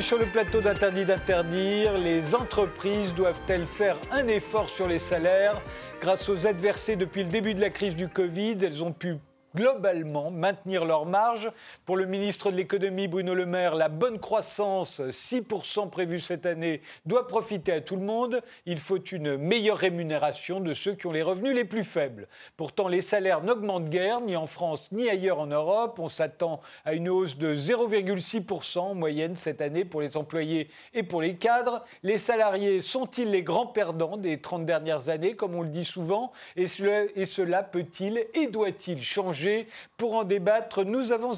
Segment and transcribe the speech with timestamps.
[0.00, 1.98] Sur le plateau d'Interdit d'interdire.
[1.98, 5.60] Les entreprises doivent-elles faire un effort sur les salaires?
[6.00, 9.16] Grâce aux aides versées depuis le début de la crise du Covid, elles ont pu
[9.58, 11.50] globalement maintenir leur marge.
[11.84, 16.80] Pour le ministre de l'économie Bruno Le Maire, la bonne croissance, 6% prévue cette année,
[17.06, 18.40] doit profiter à tout le monde.
[18.66, 22.28] Il faut une meilleure rémunération de ceux qui ont les revenus les plus faibles.
[22.56, 25.98] Pourtant, les salaires n'augmentent guère, ni en France ni ailleurs en Europe.
[25.98, 31.02] On s'attend à une hausse de 0,6% en moyenne cette année pour les employés et
[31.02, 31.84] pour les cadres.
[32.04, 36.30] Les salariés sont-ils les grands perdants des 30 dernières années, comme on le dit souvent?
[36.54, 39.47] Et cela, peut-il et doit-il changer?
[39.96, 41.32] Pour en débattre, nous avons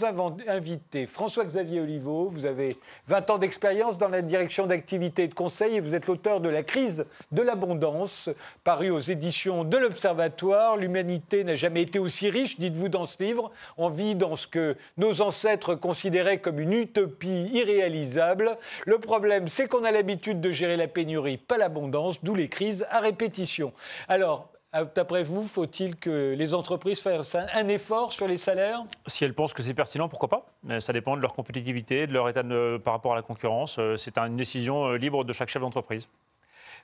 [0.47, 2.29] invité François-Xavier Oliveau.
[2.31, 6.07] Vous avez 20 ans d'expérience dans la direction d'activité et de conseil et vous êtes
[6.07, 8.29] l'auteur de La crise de l'abondance,
[8.65, 10.77] paru aux éditions de l'Observatoire.
[10.77, 13.51] L'humanité n'a jamais été aussi riche, dites-vous dans ce livre.
[13.79, 18.59] On vit dans ce que nos ancêtres considéraient comme une utopie irréalisable.
[18.87, 22.87] Le problème, c'est qu'on a l'habitude de gérer la pénurie, pas l'abondance, d'où les crises
[22.91, 23.73] à répétition.
[24.09, 24.50] Alors,
[24.95, 28.85] d'après vous, faut-il que les entreprises fassent un effort sur les salaires?
[29.07, 30.81] Si elles pensent que c'est pertinent, pourquoi pas?
[30.81, 32.45] Ça dépend de leur compétitivité, de leur état
[32.85, 33.79] par rapport à la concurrence.
[33.79, 36.09] Euh, c'est une décision euh, libre de chaque chef d'entreprise.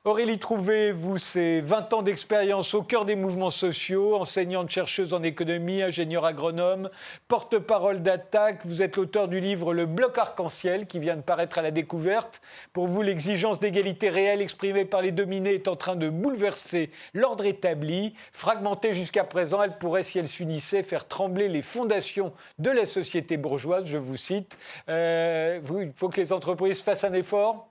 [0.06, 5.22] Aurélie Trouvé, vous, c'est 20 ans d'expérience au cœur des mouvements sociaux, enseignante chercheuse en
[5.24, 6.90] économie, ingénieure agronome,
[7.26, 8.64] porte-parole d'attaque.
[8.64, 12.40] Vous êtes l'auteur du livre Le bloc arc-en-ciel qui vient de paraître à la découverte.
[12.72, 17.44] Pour vous, l'exigence d'égalité réelle exprimée par les dominés est en train de bouleverser l'ordre
[17.44, 18.14] établi.
[18.32, 23.38] Fragmentée jusqu'à présent, elle pourrait, si elle s'unissait, faire trembler les fondations de la société
[23.38, 24.56] bourgeoise, je vous cite.
[24.88, 27.66] Euh, il faut que les entreprises fassent un effort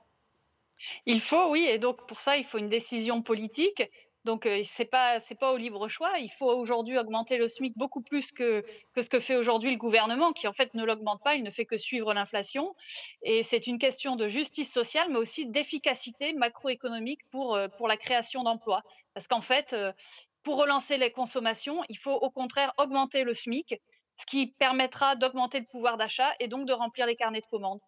[1.06, 3.84] il faut, oui, et donc pour ça, il faut une décision politique.
[4.26, 6.18] Donc, euh, ce n'est pas, pas au libre choix.
[6.18, 9.78] Il faut aujourd'hui augmenter le SMIC beaucoup plus que, que ce que fait aujourd'hui le
[9.78, 12.76] gouvernement, qui en fait ne l'augmente pas, il ne fait que suivre l'inflation.
[13.22, 17.98] Et c'est une question de justice sociale, mais aussi d'efficacité macroéconomique pour, euh, pour la
[17.98, 18.82] création d'emplois.
[19.14, 19.94] Parce qu'en fait, euh,
[20.42, 23.80] pour relancer les consommations, il faut au contraire augmenter le SMIC,
[24.16, 27.80] ce qui permettra d'augmenter le pouvoir d'achat et donc de remplir les carnets de commandes.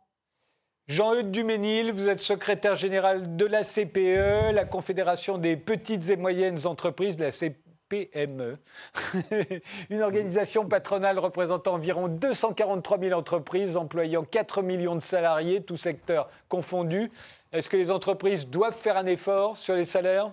[0.87, 6.65] Jean-Eudes Duménil, vous êtes secrétaire général de la CPE, la Confédération des petites et moyennes
[6.65, 8.57] entreprises, la CPME,
[9.89, 16.29] une organisation patronale représentant environ 243 000 entreprises, employant 4 millions de salariés, tous secteurs
[16.47, 17.11] confondus.
[17.51, 20.31] Est-ce que les entreprises doivent faire un effort sur les salaires?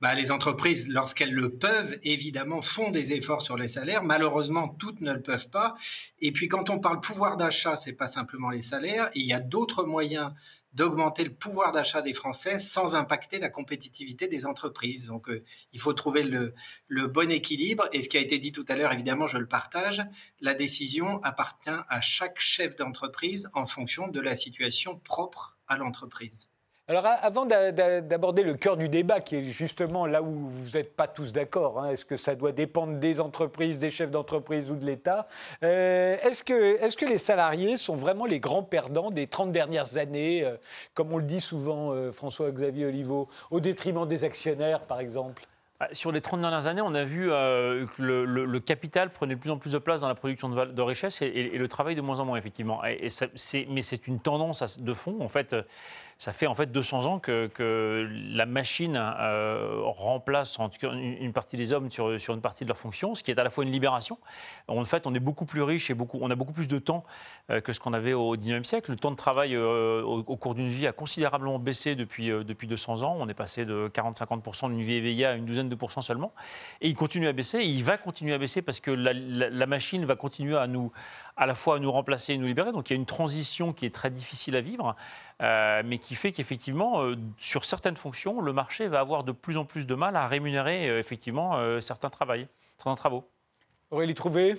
[0.00, 4.02] Bah, les entreprises, lorsqu'elles le peuvent, évidemment, font des efforts sur les salaires.
[4.02, 5.74] Malheureusement, toutes ne le peuvent pas.
[6.20, 9.10] Et puis, quand on parle pouvoir d'achat, c'est pas simplement les salaires.
[9.14, 10.32] il y a d'autres moyens
[10.74, 15.06] d'augmenter le pouvoir d'achat des Français sans impacter la compétitivité des entreprises.
[15.06, 15.42] Donc, euh,
[15.72, 16.52] il faut trouver le,
[16.88, 17.88] le, bon équilibre.
[17.92, 20.02] Et ce qui a été dit tout à l'heure, évidemment, je le partage.
[20.40, 26.50] La décision appartient à chaque chef d'entreprise en fonction de la situation propre à l'entreprise.
[26.88, 31.08] Alors avant d'aborder le cœur du débat, qui est justement là où vous n'êtes pas
[31.08, 34.86] tous d'accord, hein, est-ce que ça doit dépendre des entreprises, des chefs d'entreprise ou de
[34.86, 35.26] l'État
[35.64, 40.56] euh, Est-ce que, les salariés sont vraiment les grands perdants des 30 dernières années, euh,
[40.94, 45.42] comme on le dit souvent, euh, François-Xavier Oliveau, au détriment des actionnaires, par exemple?
[45.80, 49.50] Ah, sur les 30 dernières années, on a vu que le, capital prenait de plus
[49.50, 52.20] en plus de place dans la production de, de richesse et, le travail de moins
[52.20, 52.80] en moins, effectivement.
[52.82, 55.54] Mais c'est une tendance de fond, en fait
[56.18, 57.50] ça fait en fait 200 ans que,
[58.32, 63.22] la machine euh, remplace une, partie des hommes sur, une partie de leur fonction, ce
[63.22, 64.18] qui est à la fois une libération.
[64.68, 67.04] En fait, on est beaucoup plus riche et on a beaucoup plus de temps
[67.50, 68.90] euh, que ce qu'on avait au 19e siècle.
[68.90, 73.02] Le temps de travail euh, au, cours d'une vie a considérablement baissé depuis, depuis 200
[73.02, 73.16] ans.
[73.18, 76.32] On est passé de 40-50% d'une vie éveillée à une douzaine de pourcents seulement.
[76.80, 77.58] Et il continue à baisser.
[77.58, 80.92] Et il va continuer à baisser parce que la machine va continuer à nous,
[81.36, 82.72] à la fois à nous remplacer et nous libérer.
[82.72, 84.96] Donc il y a une transition qui est très difficile à vivre,
[85.42, 89.58] euh, mais qui fait qu'effectivement, euh, sur certaines fonctions, le marché va avoir de plus
[89.58, 92.32] en plus de mal à rémunérer euh, effectivement certains, travaux,
[92.78, 93.28] certains travaux.
[93.90, 94.56] Aurélie Trouvé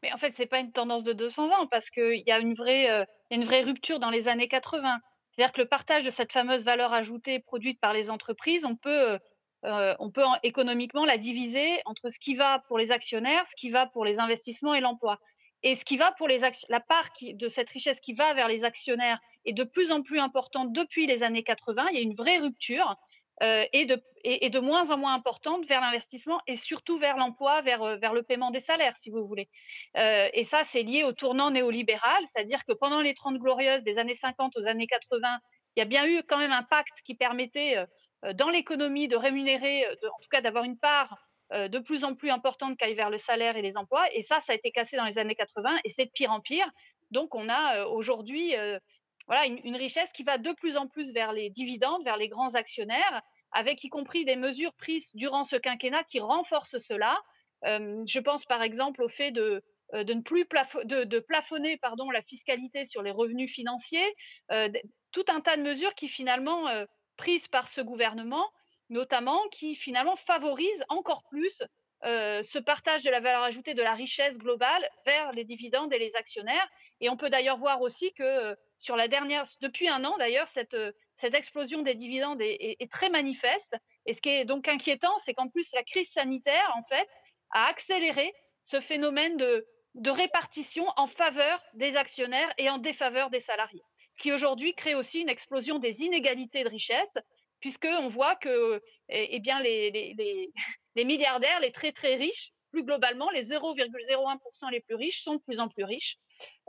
[0.00, 2.38] mais en fait, ce n'est pas une tendance de 200 ans parce qu'il y, a
[2.38, 5.00] une vraie, une vraie rupture dans les années 80.
[5.32, 9.18] C'est-à-dire que le partage de cette fameuse valeur ajoutée produite par les entreprises, on peut,
[9.64, 13.86] on peut économiquement la diviser entre ce qui va pour les actionnaires, ce qui va
[13.86, 15.18] pour les investissements et l'emploi.
[15.62, 16.38] Et ce qui va pour les
[16.68, 20.20] la part de cette richesse qui va vers les actionnaires est de plus en plus
[20.20, 21.88] importante depuis les années 80.
[21.90, 22.96] Il y a une vraie rupture
[23.42, 27.96] euh, et, de, moins en moins importante vers l'investissement et surtout vers l'emploi, vers, euh,
[27.96, 29.48] le paiement des salaires, si vous voulez.
[29.96, 33.98] Euh, et ça, c'est lié au tournant néolibéral, c'est-à-dire que pendant les 30 glorieuses des
[33.98, 35.38] années 50 aux années 80,
[35.76, 37.76] il y a bien eu quand même un pacte qui permettait
[38.34, 42.76] dans l'économie de rémunérer, en tout cas d'avoir une part de plus en plus importante
[42.76, 44.04] qui aille vers le salaire et les emplois.
[44.12, 46.40] Et ça, ça a été cassé dans les années 80 et c'est de pire en
[46.40, 46.70] pire
[47.10, 48.54] Donc on a aujourd'hui
[49.26, 52.54] voilà, une, richesse qui va de plus en plus vers les dividendes, vers les grands
[52.54, 53.22] actionnaires,
[53.52, 57.18] avec y compris des mesures prises durant ce quinquennat qui renforcent cela.
[57.62, 59.62] je pense par exemple au fait de,
[59.92, 60.44] de ne plus
[60.84, 64.14] de, plafonner pardon, la fiscalité sur les revenus financiers,
[65.12, 66.66] tout un tas de mesures qui finalement,
[67.16, 68.48] prises par ce gouvernement,
[68.90, 71.62] notamment, qui finalement favorisent encore plus
[72.02, 76.14] ce partage de la valeur ajoutée de la richesse globale vers les dividendes et les
[76.14, 76.68] actionnaires.
[77.00, 80.76] Et on peut d'ailleurs voir aussi que sur la dernière, depuis un an d'ailleurs, cette,
[81.14, 83.76] cette explosion des dividendes est, est, très manifeste.
[84.06, 87.08] Et ce qui est donc inquiétant, c'est qu'en plus la crise sanitaire, en fait,
[87.50, 88.32] a accéléré
[88.62, 93.82] ce phénomène de, de répartition en faveur des actionnaires et en défaveur des salariés.
[94.12, 97.18] Ce qui aujourd'hui crée aussi une explosion des inégalités de richesse,
[97.60, 100.50] puisqu'on voit que eh, eh bien, les, les,
[100.96, 105.40] les, milliardaires, les très très riches, plus globalement, les 0,01% les plus riches sont de
[105.40, 106.18] plus en plus riches.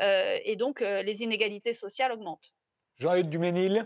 [0.02, 2.54] Euh, et donc, euh, les inégalités sociales augmentent.
[2.98, 3.86] Jean-Yves Duménil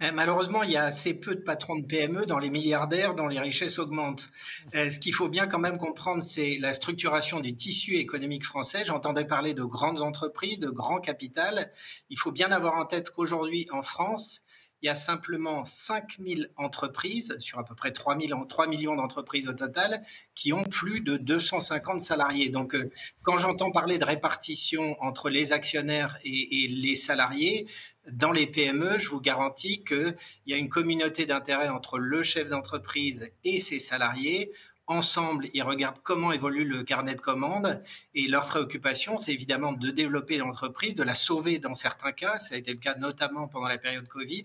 [0.00, 3.26] eh, Malheureusement, il y a assez peu de patrons de PME dans les milliardaires dont
[3.26, 4.28] les richesses augmentent.
[4.74, 8.84] Euh, ce qu'il faut bien quand même comprendre, c'est la structuration du tissu économique français.
[8.84, 11.72] J'entendais parler de grandes entreprises, de grands capital.
[12.10, 14.42] Il faut bien avoir en tête qu'aujourd'hui, en France,
[14.82, 18.16] il y a simplement 5000 entreprises, sur à peu près 3,
[18.48, 20.02] 3 millions d'entreprises au total,
[20.34, 22.50] qui ont plus de 250 salariés.
[22.50, 22.90] Donc, euh,
[23.22, 27.66] quand j'entends parler de répartition entre les actionnaires et, et les salariés,
[28.10, 32.48] dans les PME, je vous garantis qu'il y a une communauté d'intérêt entre le chef
[32.48, 34.52] d'entreprise et ses salariés
[34.86, 37.82] ensemble, ils regardent comment évolue le carnet de commandes.
[38.14, 42.54] Et leur préoccupation, c'est évidemment de développer l'entreprise, de la sauver dans certains cas, ça
[42.54, 44.44] a été le cas notamment pendant la période Covid,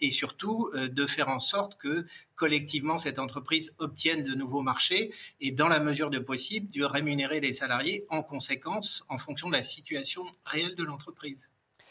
[0.00, 2.04] et surtout euh, de faire en sorte que
[2.34, 7.40] collectivement cette entreprise obtienne de nouveaux marchés et dans la mesure de possible de rémunérer
[7.40, 11.50] les salariés en conséquence en fonction de la situation réelle de l'entreprise.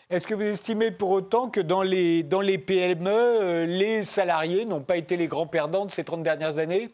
[0.09, 4.65] Est-ce que vous estimez pour autant que dans les, dans les PME, euh, les salariés
[4.65, 6.91] n'ont pas été les grands perdants de ces 30 dernières années?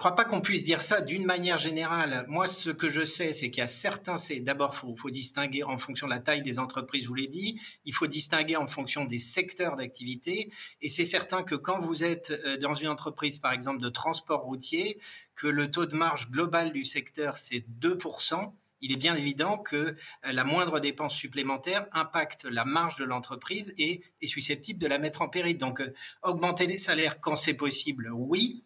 [0.00, 2.24] Crois pas qu'on puisse dire ça d'une manière générale.
[2.26, 5.62] Moi, ce que je sais, c'est qu'il y a certains, c'est d'abord, il faut, distinguer
[5.62, 8.66] en fonction de la taille des entreprises, je vous l'ai dit, il faut distinguer en
[8.66, 10.50] fonction des secteurs d'activité,
[10.80, 14.40] et c'est certain que quand vous êtes euh, dans une entreprise, par exemple, de transport
[14.40, 14.98] routier,
[15.34, 19.76] que le taux de marge global du secteur, c'est 2%, il est bien évident que
[19.76, 19.94] euh,
[20.24, 25.20] la moindre dépense supplémentaire impacte la marge de l'entreprise et est susceptible de la mettre
[25.20, 25.58] en péril.
[25.58, 25.92] Donc, euh,
[26.22, 28.64] augmenter les salaires quand c'est possible, oui,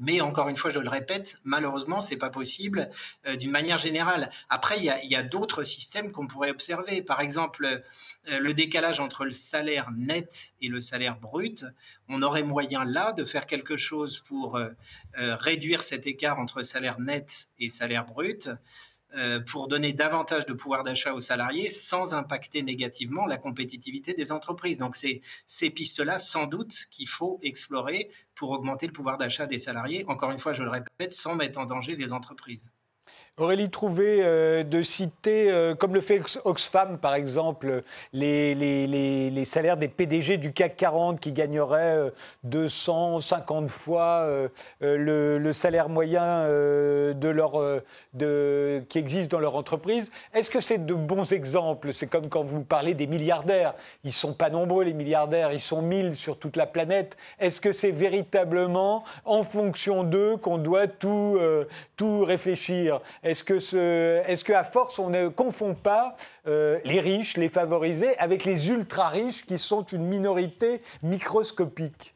[0.00, 2.88] mais encore une fois, je le répète, malheureusement, c'est pas possible
[3.26, 4.30] euh, d'une manière générale.
[4.48, 7.02] Après, il y a, d'autres systèmes qu'on pourrait observer.
[7.02, 7.82] Par exemple,
[8.28, 11.66] euh, le décalage entre le salaire net et le salaire brut.
[12.08, 14.70] On aurait moyen là de faire quelque chose pour euh,
[15.14, 18.48] réduire cet écart entre salaire net et salaire brut.
[19.16, 24.30] Euh, pour donner davantage de pouvoir d'achat aux salariés sans impacter négativement la compétitivité des
[24.30, 24.78] entreprises.
[24.78, 29.58] Donc c'est ces pistes-là, sans doute, qu'il faut explorer pour augmenter le pouvoir d'achat des
[29.58, 32.70] salariés, encore une fois, je le répète, sans mettre en danger les entreprises.
[33.40, 37.82] Aurélie Trouvé, euh, de citer, euh, comme le fait Oxfam par exemple,
[38.12, 42.12] les, salaires des PDG du CAC 40 qui gagneraient
[42.44, 44.28] 250 euh, fois
[44.82, 47.52] le, salaire moyen de leur,
[48.88, 50.10] qui existe dans leur entreprise.
[50.34, 51.94] Est-ce que c'est de bons exemples?
[51.94, 53.74] C'est comme quand vous parlez des milliardaires.
[54.04, 57.16] Ils ne sont pas nombreux les milliardaires, ils sont 1000 sur toute la planète.
[57.38, 61.38] Est-ce que c'est véritablement en fonction d'eux qu'on doit tout,
[61.96, 63.00] tout réfléchir?
[63.30, 68.16] Est-ce que, ce, est-ce qu'à force, on ne confond pas euh, les riches, les favorisés,
[68.18, 72.14] avec les ultra-riches qui sont une minorité microscopique?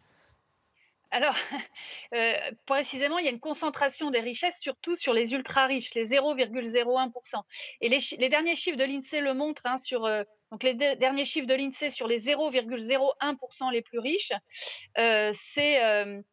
[1.12, 1.34] Alors,
[2.14, 2.32] euh,
[2.66, 7.42] précisément, il y a une concentration des richesses surtout sur les ultra-riches, les 0,01%.
[7.80, 11.46] Et les, derniers chiffres de l'INSEE le montrent, hein, sur, euh, donc les derniers chiffres
[11.46, 14.32] de l'INSEE sur les 0,01% les plus riches,
[14.96, 16.24] c'est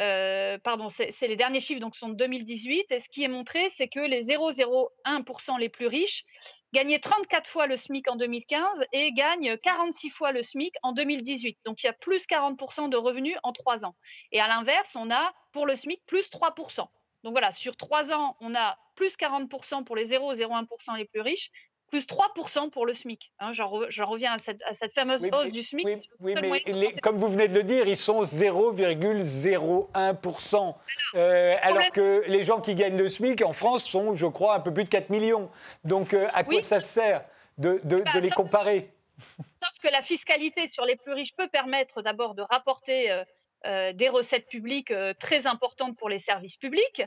[0.00, 2.90] euh, pardon, c'est les derniers chiffres, donc sont de 2018.
[2.92, 6.24] Et ce qui est montré, c'est que les 0,01% les plus riches
[6.72, 11.58] gagnaient 34 fois le SMIC en 2015 et gagnent 46 fois le SMIC en 2018.
[11.64, 13.94] Donc il y a plus 40% de revenus en trois ans.
[14.30, 16.86] Et à l'inverse, on a pour le SMIC plus 3%.
[17.24, 21.50] Donc voilà, sur trois ans, on a plus 40% pour les 0,01% les plus riches
[21.92, 23.30] plus 3% pour le SMIC.
[23.38, 24.62] Hein, J'en reviens à cette,
[24.94, 26.10] fameuse hausse du SMIC.
[26.22, 26.64] Oui, mais
[27.02, 30.74] comme vous venez de le dire, ils sont 0,01%.
[31.14, 34.60] Euh, alors, que les gens qui gagnent le SMIC en France sont, je crois, un
[34.60, 35.50] peu plus de 4 millions.
[35.84, 37.26] Donc euh, à quoi ça sert
[37.58, 38.88] de, de, bah, les comparer?
[39.52, 43.22] Sauf que la fiscalité sur les plus riches peut permettre d'abord de rapporter
[43.66, 47.02] euh, des recettes publiques très importantes pour les services publics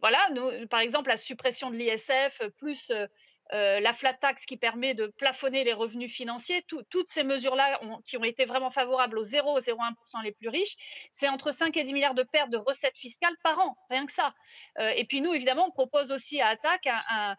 [0.00, 0.18] voilà,
[0.70, 2.92] par exemple, la suppression de l'ISF, plus
[3.54, 8.18] euh, la flat tax qui permet de plafonner les revenus financiers, toutes ces mesures-là qui
[8.18, 12.14] ont été vraiment favorables aux 0,01% les plus riches, c'est entre 5 et 10 milliards
[12.14, 14.34] de pertes de recettes fiscales par an, rien que ça.
[14.78, 17.36] Euh, et puis nous, évidemment, on propose aussi à Attac un,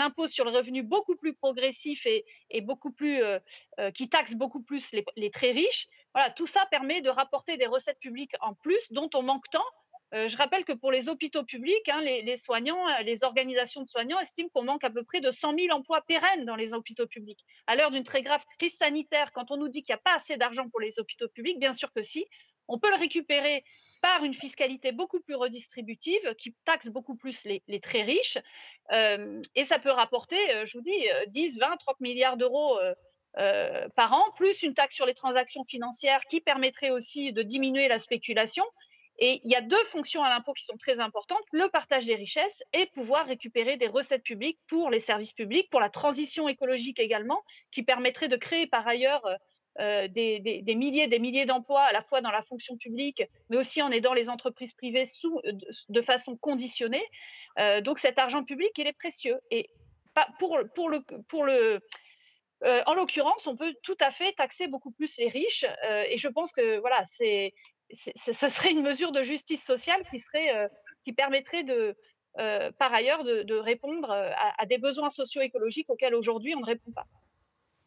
[0.00, 3.40] impôt sur le revenu beaucoup plus progressif et, beaucoup plus euh,
[3.94, 5.88] qui taxe beaucoup plus les, les, très riches.
[6.14, 9.64] Voilà, tout ça permet de rapporter des recettes publiques en plus dont on manque tant
[9.64, 13.88] euh, je rappelle que pour les hôpitaux publics, hein, les, soignants, euh, les organisations de
[13.88, 17.06] soignants estiment qu'on manque à peu près de 100 000 emplois pérennes dans les hôpitaux
[17.06, 17.44] publics.
[17.66, 20.14] À l'heure d'une très grave crise sanitaire, quand on nous dit qu'il n'y a pas
[20.14, 22.26] assez d'argent pour les hôpitaux publics, bien sûr que si.
[22.68, 23.64] On peut le récupérer
[24.02, 28.36] par une fiscalité beaucoup plus redistributive qui taxe beaucoup plus les, très riches.
[28.92, 30.36] Euh, et ça peut rapporter,
[30.66, 32.78] je vous dis, 10, 20, 30 milliards d'euros.
[33.96, 37.98] par an, plus une taxe sur les transactions financières qui permettrait aussi de diminuer la
[37.98, 38.64] spéculation.
[39.18, 42.14] Et il y a deux fonctions à l'impôt qui sont très importantes, le partage des
[42.14, 47.00] richesses et pouvoir récupérer des recettes publiques pour les services publics, pour la transition écologique
[47.00, 49.34] également, qui permettrait de créer par ailleurs euh,
[49.80, 53.56] euh, des, des, milliers des milliers d'emplois à la fois dans la fonction publique, mais
[53.56, 55.40] aussi en aidant les entreprises privées sous,
[55.88, 57.04] de, façon conditionnée.
[57.58, 59.38] Euh, donc cet argent public, il est précieux.
[59.50, 59.70] Et.
[60.40, 61.80] Pour le
[62.86, 65.64] en l'occurrence, on peut tout à fait taxer beaucoup plus les riches.
[66.08, 67.54] et je pense que voilà, c'est
[67.92, 70.68] ce serait une mesure de justice sociale qui, serait, euh,
[71.04, 71.96] qui permettrait de,
[72.38, 76.90] euh, par ailleurs de, répondre euh, à, des besoins socio-écologiques auxquels aujourd'hui on ne répond
[76.92, 77.06] pas.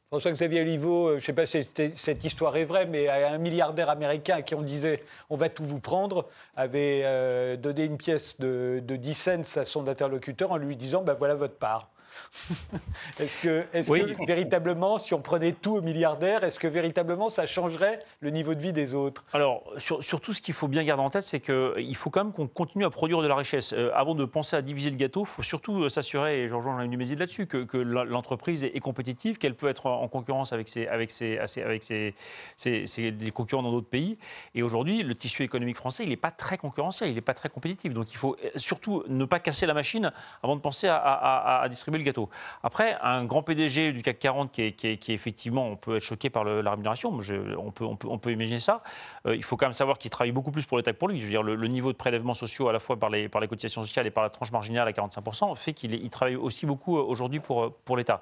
[0.10, 1.66] François-Xavier Oliveau, je ne sais pas si
[1.96, 5.64] cette histoire est vraie, mais un milliardaire américain à qui on disait on va tout
[5.64, 6.28] vous prendre
[6.58, 11.14] avait donné une pièce de, de 10 cents à son interlocuteur en lui disant ben
[11.14, 11.92] voilà votre part.
[13.20, 18.00] est-ce que, est véritablement, si on prenait tout aux milliardaires, est-ce que véritablement ça changerait
[18.20, 19.24] le niveau de vie des autres?
[19.34, 22.34] Alors, sur, surtout, ce qu'il faut bien garder en tête, c'est qu'il faut quand même
[22.34, 23.74] qu'on continue à produire de la richesse.
[23.74, 26.56] Euh, avant de penser à diviser le gâteau, il faut surtout euh, s'assurer, et je
[26.56, 30.68] rejoins Jean Dumézil là-dessus, que, que l'entreprise est, compétitive, qu'elle peut être en concurrence avec
[30.68, 32.16] ses, avec ses, avec ses,
[32.58, 34.18] ses, concurrents dans d'autres pays.
[34.56, 37.50] Et aujourd'hui, le tissu économique français, il n'est pas très concurrentiel, il n'est pas très
[37.50, 37.94] compétitif.
[37.94, 40.12] Donc, il faut euh, surtout ne pas casser la machine
[40.44, 42.30] avant de penser à, à distribuer gâteau.
[42.64, 46.44] Après, un grand PDG du CAC 40 qui est, effectivement, on peut être choqué par
[46.44, 48.84] la rémunération, on, peut, imaginer ça.
[49.26, 51.20] Euh, il faut quand même savoir qu'il travaille beaucoup plus pour l'État que pour lui.
[51.20, 54.08] Je veux dire, le, niveau de prélèvements sociaux, à la fois par les, cotisations sociales
[54.08, 57.40] et par la tranche marginale à 45%, fait qu'il il travaille aussi beaucoup euh, aujourd'hui
[57.40, 58.22] pour, euh, l'État.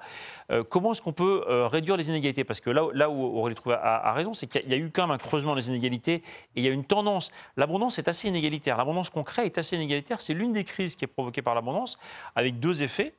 [0.68, 2.42] comment est-ce qu'on peut réduire les inégalités?
[2.42, 5.12] Parce que là, où Aurélie Trouvé a, raison, c'est qu'il y, a eu quand même
[5.12, 6.22] un creusement des inégalités et
[6.56, 7.30] il y a une tendance.
[7.56, 8.76] L'abondance est assez inégalitaire.
[8.76, 10.20] L'abondance qu'on crée est assez inégalitaire.
[10.20, 11.98] C'est l'une des crises qui est provoquée par l'abondance,
[12.34, 13.14] avec deux effets.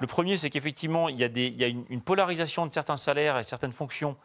[0.00, 4.16] Le premier, c'est qu'effectivement, il y a, une, polarisation de certains salaires et certaines fonctions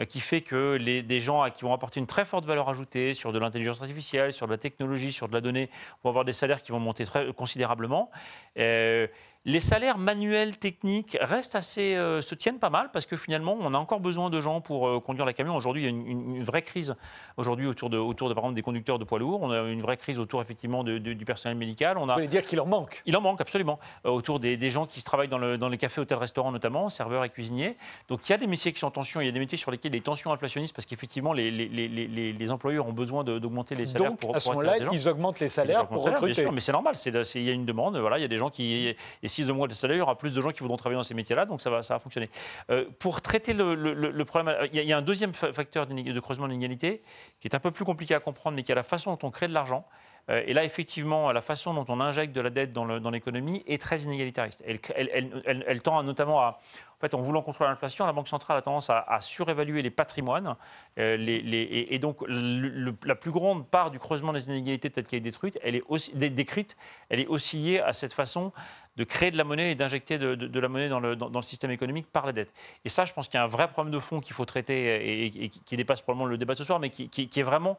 [0.00, 3.32] euh, qui fait que des gens qui vont apporter une très forte valeur ajoutée sur
[3.32, 5.70] de l'intelligence artificielle, sur de la technologie, sur de la donnée,
[6.02, 8.10] vont avoir des salaires qui vont monter très considérablement.
[8.58, 9.06] Euh,
[9.46, 13.72] les salaires manuels, techniques, restent assez, euh, se tiennent pas mal parce que finalement, on
[13.72, 15.56] a encore besoin de gens pour euh, conduire la camion.
[15.56, 16.94] Aujourd'hui, il y a une, vraie crise
[17.38, 19.40] aujourd'hui autour de, autour de, par exemple, des conducteurs de poids lourds.
[19.42, 21.96] On a une vraie crise autour effectivement du personnel médical.
[21.96, 23.02] On a, Vous voulez dire qu'il en manque?
[23.06, 23.78] Il en manque absolument.
[24.04, 27.24] Euh, autour des, gens qui travaillent dans, le, dans les cafés, hôtels, restaurants notamment, serveurs
[27.24, 27.76] et cuisiniers.
[28.08, 29.22] Donc il y a des métiers qui sont en tension.
[29.22, 32.86] Il y a des métiers sur lesquels les tensions inflationnistes parce qu'effectivement les, les, employeurs
[32.86, 36.04] ont besoin d'augmenter les salaires Donc, pour, à ce moment-là, ils augmentent les salaires pour
[36.04, 36.50] recruter.
[36.52, 36.94] mais c'est normal.
[37.06, 37.96] Il y a une demande.
[37.96, 40.40] Voilà, il y a des gens qui et s'ils augmentent les salaires, aura plus de
[40.40, 42.28] gens qui voudront travailler dans ces métiers-là, donc ça va, ça va fonctionner.
[42.70, 47.02] Euh, pour traiter le, problème, il y, a un deuxième facteur de creusement de l'inégalité
[47.40, 49.30] qui est un peu plus compliqué à comprendre, mais qui est la façon dont on
[49.30, 49.86] crée de l'argent.
[50.28, 53.80] Euh, et là, effectivement, la façon dont on injecte de la dette dans l'économie est
[53.80, 54.48] très inégalitaire.
[54.64, 56.60] Elle, tend notamment à,
[56.96, 60.56] en fait, en voulant contrôler l'inflation, la Banque centrale a tendance à, surévaluer les patrimoines.
[60.98, 65.58] Euh, et, donc, la plus grande part du creusement des inégalités telle qu'elle est détruite,
[65.62, 66.76] elle est décrite,
[67.08, 68.52] elle est aussi liée à cette façon
[69.00, 71.70] de créer de la monnaie et d'injecter de, la monnaie dans le, dans, le, système
[71.70, 72.52] économique par la dette.
[72.84, 75.24] Et ça, je pense qu'il y a un vrai problème de fond qu'il faut traiter
[75.24, 77.78] et, qui dépasse probablement le débat de ce soir, mais qui, qui, est vraiment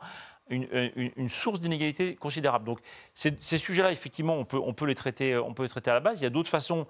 [0.49, 2.65] une, une, source d'inégalité considérable.
[2.65, 2.79] Donc
[3.13, 5.93] ces, ces sujets-là, effectivement, on peut, on, peut les traiter, on peut les traiter à
[5.93, 6.21] la base.
[6.21, 6.87] Il y a d'autres façons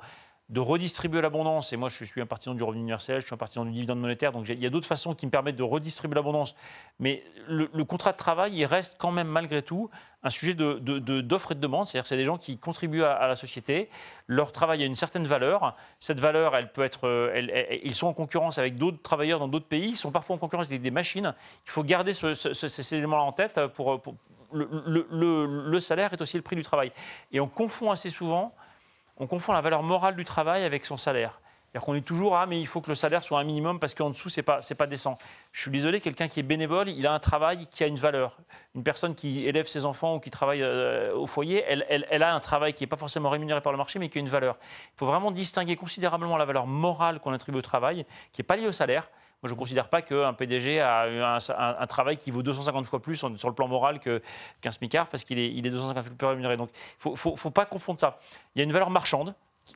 [0.50, 1.72] de redistribuer l'abondance.
[1.72, 4.02] Et moi, je suis un partisan du revenu universel, je suis un partisan du dividende
[4.02, 4.34] monétaire.
[4.34, 6.56] Donc, il y a d'autres façons qui me permettent de redistribuer l'abondance.
[7.00, 9.90] Mais le, contrat de travail, il reste quand même, malgré tout,
[10.24, 11.88] un sujet d'offre de, de, et de demande.
[11.88, 13.90] C'est-à-dire c'est des gens qui contribuent à, la société.
[14.28, 15.78] Leur travail a une certaine valeur.
[16.00, 17.08] Cette valeur, elle peut être.
[17.08, 19.90] Euh, ils sont en concurrence avec d'autres travailleurs dans d'autres pays.
[19.90, 21.34] Ils sont parfois en concurrence avec des machines.
[21.66, 23.68] Il faut garder ces éléments-là en tête.
[23.68, 24.02] Pour,
[24.52, 26.92] le salaire est aussi le prix du travail.
[27.32, 28.54] Et on confond assez souvent
[29.22, 31.40] on confond la valeur morale du travail avec son salaire.
[31.72, 33.94] C'est-à-dire qu'on est toujours ah mais il faut que le salaire soit un minimum parce
[33.94, 35.16] qu'en dessous c'est pas c'est pas décent.
[35.52, 38.40] Je suis désolé, quelqu'un qui est bénévole, il a un travail qui a une valeur.
[38.76, 42.24] Une personne qui élève ses enfants ou qui travaille euh, au foyer, elle, elle, elle,
[42.24, 44.28] a un travail qui n'est pas forcément rémunéré par le marché mais qui a une
[44.28, 44.58] valeur.
[44.96, 48.56] Il faut vraiment distinguer considérablement la valeur morale qu'on attribue au travail, qui n'est pas
[48.56, 49.08] liée au salaire.
[49.42, 51.08] Moi, je ne considère pas qu'un PDG a
[51.58, 55.40] un, travail qui vaut 250 fois plus sur, le plan moral qu'un SMICAR parce qu'il
[55.40, 56.58] est, il est 250 fois plus rémunéré.
[56.58, 56.70] Donc,
[57.06, 58.20] il ne faut, pas confondre ça.
[58.56, 59.34] Il y a une valeur marchande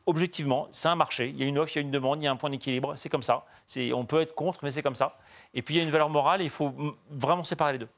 [0.08, 1.30] objectivement, c'est un marché.
[1.30, 2.50] Il y a une offre, il y a une demande, il y a un point
[2.50, 2.94] d'équilibre.
[2.98, 3.46] C'est comme ça.
[3.94, 5.18] On peut être contre, mais c'est comme ça.
[5.54, 6.74] Et puis il y a une valeur morale et il faut
[7.10, 7.90] vraiment séparer les deux.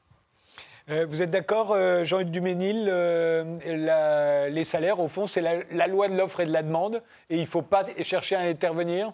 [0.90, 6.08] Euh, vous êtes d'accord, euh, Jean-Yves Duménil euh, Les salaires, au fond, c'est la, loi
[6.08, 9.12] de l'offre et de la demande, et il ne faut pas chercher à intervenir?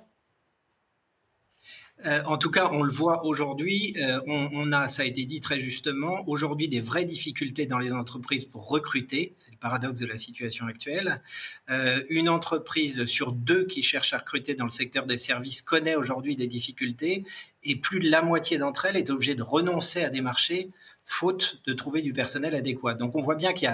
[2.07, 5.41] Euh, en tout cas, on le voit aujourd'hui, euh, on, a, ça a été dit
[5.41, 9.33] très justement, aujourd'hui des vraies difficultés dans les entreprises pour recruter.
[9.37, 11.23] C'est le paradoxe de la situation actuelle.
[11.71, 15.97] Euh, une entreprise sur deux qui cherche à recruter dans le secteur des services connaît
[15.97, 17.25] aujourd'hui des difficultés
[17.63, 20.71] et plus de la moitié d'entre elles est obligée de renoncer à des marchés
[21.05, 22.95] faute de trouver du personnel adéquat.
[22.95, 23.69] Donc on voit bien qu'il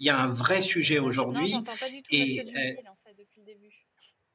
[0.00, 1.54] y, y, a un vrai sujet aujourd'hui.
[2.10, 2.44] Et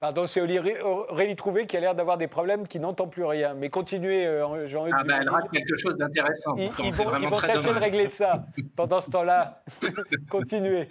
[0.01, 3.53] Pardon, c'est Aurélie Trouvé qui a l'air d'avoir des problèmes, qui n'entend plus rien.
[3.53, 4.96] Mais continuez, euh, Jean-Hugues.
[4.98, 6.55] Ah ben, elle rate quelque chose d'intéressant.
[6.58, 8.48] Ils, ils, vont, ils vont de régler ça.
[8.75, 9.63] Pendant ce temps-là,
[10.31, 10.88] continuez.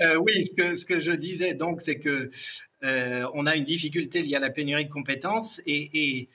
[0.00, 2.28] Euh, oui, ce que, ce que je disais, donc, c'est que
[2.84, 6.28] euh, on a une difficulté liée à la pénurie de compétences et,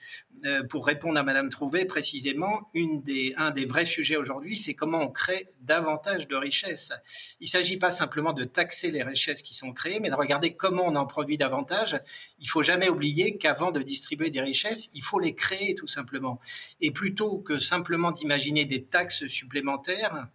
[0.44, 5.10] euh, pour répondre à Madame Trouvé précisément, un des vrais sujets aujourd'hui, c'est comment on
[5.10, 6.92] crée davantage de richesses.
[7.40, 10.54] Il ne s'agit pas simplement de taxer les richesses qui sont créées, mais de regarder
[10.54, 12.00] comment on en produit davantage.
[12.40, 16.40] Il faut jamais oublier qu'avant de distribuer des richesses, il faut les créer tout simplement.
[16.80, 20.28] Et plutôt que simplement d'imaginer des taxes supplémentaires,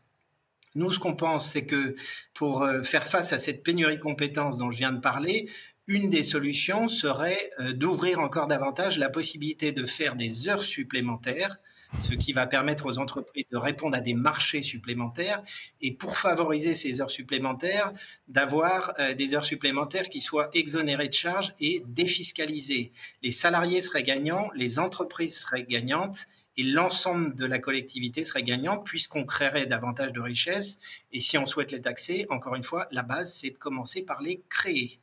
[0.75, 1.95] nous, ce qu'on pense, c'est que
[2.33, 5.49] pour euh, faire face à cette pénurie de compétences dont je viens de parler,
[5.87, 11.57] une des solutions serait euh, d'ouvrir encore davantage la possibilité de faire des heures supplémentaires,
[12.01, 15.43] ce qui va permettre aux entreprises de répondre à des marchés supplémentaires
[15.81, 17.93] et pour favoriser ces heures supplémentaires,
[18.27, 22.91] d'avoir euh, des heures supplémentaires qui soient exonérées de charges et défiscalisées.
[23.21, 26.25] Les salariés seraient gagnants, les entreprises seraient gagnantes
[26.57, 30.79] et l'ensemble de la collectivité serait gagnante puisqu'on créerait davantage de richesses.
[31.11, 34.21] Et si on souhaite les taxer, encore une fois, la base, c'est de commencer par
[34.21, 34.99] les créer.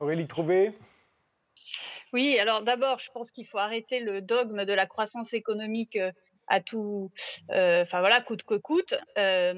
[0.00, 0.72] Aurélie Trouvé
[2.14, 6.10] Oui, alors d'abord, je pense qu'il faut arrêter le dogme de la croissance économique euh,
[6.48, 7.12] à tout,
[7.50, 8.94] euh, enfin voilà, coûte que coûte.
[9.18, 9.54] Euh,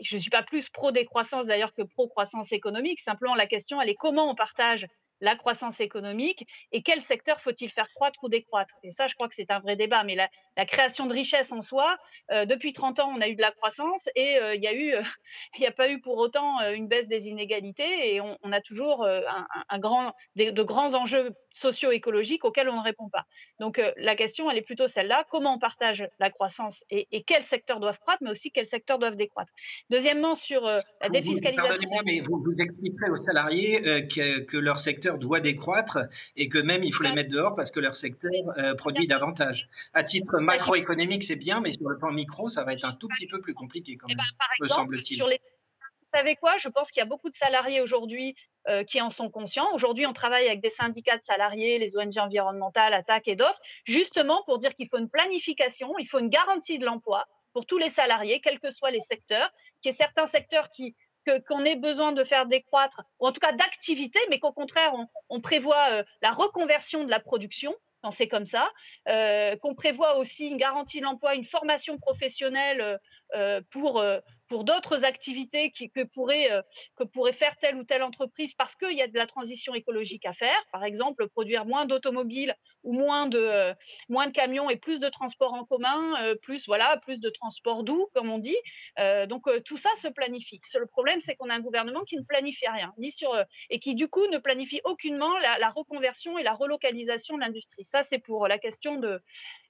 [0.00, 3.00] je ne suis pas plus pro-décroissance d'ailleurs que pro-croissance économique.
[3.00, 4.86] Simplement, la question, elle est comment on partage
[5.20, 8.74] la croissance économique et quel secteur faut-il faire croître ou décroître?
[8.82, 10.04] Et ça, je crois que c'est un vrai débat.
[10.04, 10.28] Mais la,
[10.66, 11.96] création de richesse en soi,
[12.32, 14.74] euh, depuis 30 ans, on a eu de la croissance et euh, il n'y a,
[14.74, 14.94] eu,
[15.66, 19.78] a pas eu pour autant euh, une baisse des inégalités et on, a toujours un,
[19.78, 23.24] grand, de grands enjeux socio-écologiques auxquels on ne répond pas.
[23.60, 27.80] Donc la question, elle est plutôt celle-là comment on partage la croissance et, quels secteurs
[27.80, 29.52] doivent croître, mais aussi quels secteurs doivent décroître?
[29.90, 31.88] Deuxièmement, sur la défiscalisation.
[31.88, 35.98] Vous, mais vous, vous expliquerez aux salariés que, que leur secteur doit décroître
[36.36, 39.66] et que même il faut les mettre dehors parce que leur secteur euh, produit davantage.
[39.94, 43.08] À titre macroéconomique, c'est bien, mais sur le plan micro, ça va être un tout
[43.08, 45.36] petit peu plus compliqué quand eh même, ben, par exemple, Sur les...
[45.36, 46.56] Vous savez quoi?
[46.56, 48.36] Je pense qu'il y a beaucoup de salariés aujourd'hui
[48.68, 49.68] euh, qui en sont conscients.
[49.72, 54.44] Aujourd'hui, on travaille avec des syndicats de salariés, les ONG environnementales, ATTAC et d'autres, justement
[54.44, 57.88] pour dire qu'il faut une planification, il faut une garantie de l'emploi pour tous les
[57.88, 60.94] salariés, quels que soient les secteurs, qu'il y ait certains secteurs qui
[61.46, 64.92] qu'on ait besoin de faire décroître, ou en tout cas d'activité, mais qu'au contraire,
[65.28, 68.70] on, prévoit euh, la reconversion de la production quand c'est comme ça,
[69.08, 73.00] euh, qu'on prévoit aussi une garantie d'emploi, une formation professionnelle
[73.34, 74.04] euh, pour
[74.48, 76.62] pour d'autres activités qui, que, pourrait, euh,
[76.96, 80.26] que pourrait faire telle ou telle entreprise parce qu'il y a de la transition écologique
[80.26, 80.56] à faire.
[80.72, 83.74] Par exemple, produire moins d'automobiles ou moins de, euh,
[84.34, 88.30] camions et plus de transports en commun, euh, plus, voilà, plus de transports doux, comme
[88.30, 88.56] on dit.
[89.28, 90.58] donc, tout ça se planifie.
[90.78, 93.30] Le problème, c'est qu'on a un gouvernement qui ne planifie rien, ni sur,
[93.70, 97.84] et qui, du coup, ne planifie aucunement la, reconversion et la relocalisation de l'industrie.
[97.84, 99.20] Ça, c'est pour la question de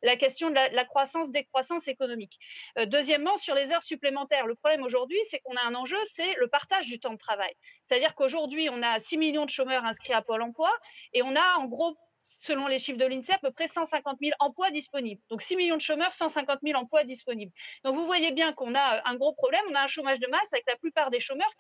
[0.03, 2.39] la, question de la, la croissance, décroissance économique.
[2.87, 6.49] deuxièmement, sur les heures supplémentaires, le problème aujourd'hui, c'est qu'on a un enjeu, c'est le
[6.49, 7.55] partage du temps de travail.
[7.85, 10.73] C'est-à-dire qu'aujourd'hui, on a 6 millions de chômeurs inscrits à Pôle emploi
[11.13, 14.33] et on a en gros selon les chiffres de l'INSEE, à peu près 150 000
[14.41, 15.23] emplois disponibles.
[15.31, 17.53] Donc 6 millions de chômeurs, 150 000 emplois disponibles.
[17.85, 20.53] Donc vous voyez bien qu'on a un gros problème, on a un chômage de masse
[20.53, 21.55] avec la plupart des chômeurs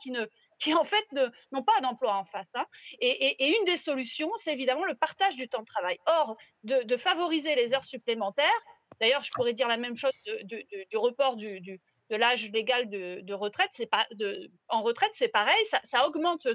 [0.58, 1.06] qui, en fait
[1.52, 2.56] n'ont pas d'emploi en face.
[2.56, 2.66] Hein.
[2.98, 5.98] Et, une des solutions, c'est évidemment le partage du temps de travail.
[6.06, 8.60] Or, de, favoriser les heures supplémentaires,
[9.00, 10.10] d'ailleurs je pourrais dire la même chose
[10.42, 15.64] du report du, de l'âge légal de, retraite, c'est pas de, en retraite, c'est pareil,
[15.84, 16.46] ça, augmente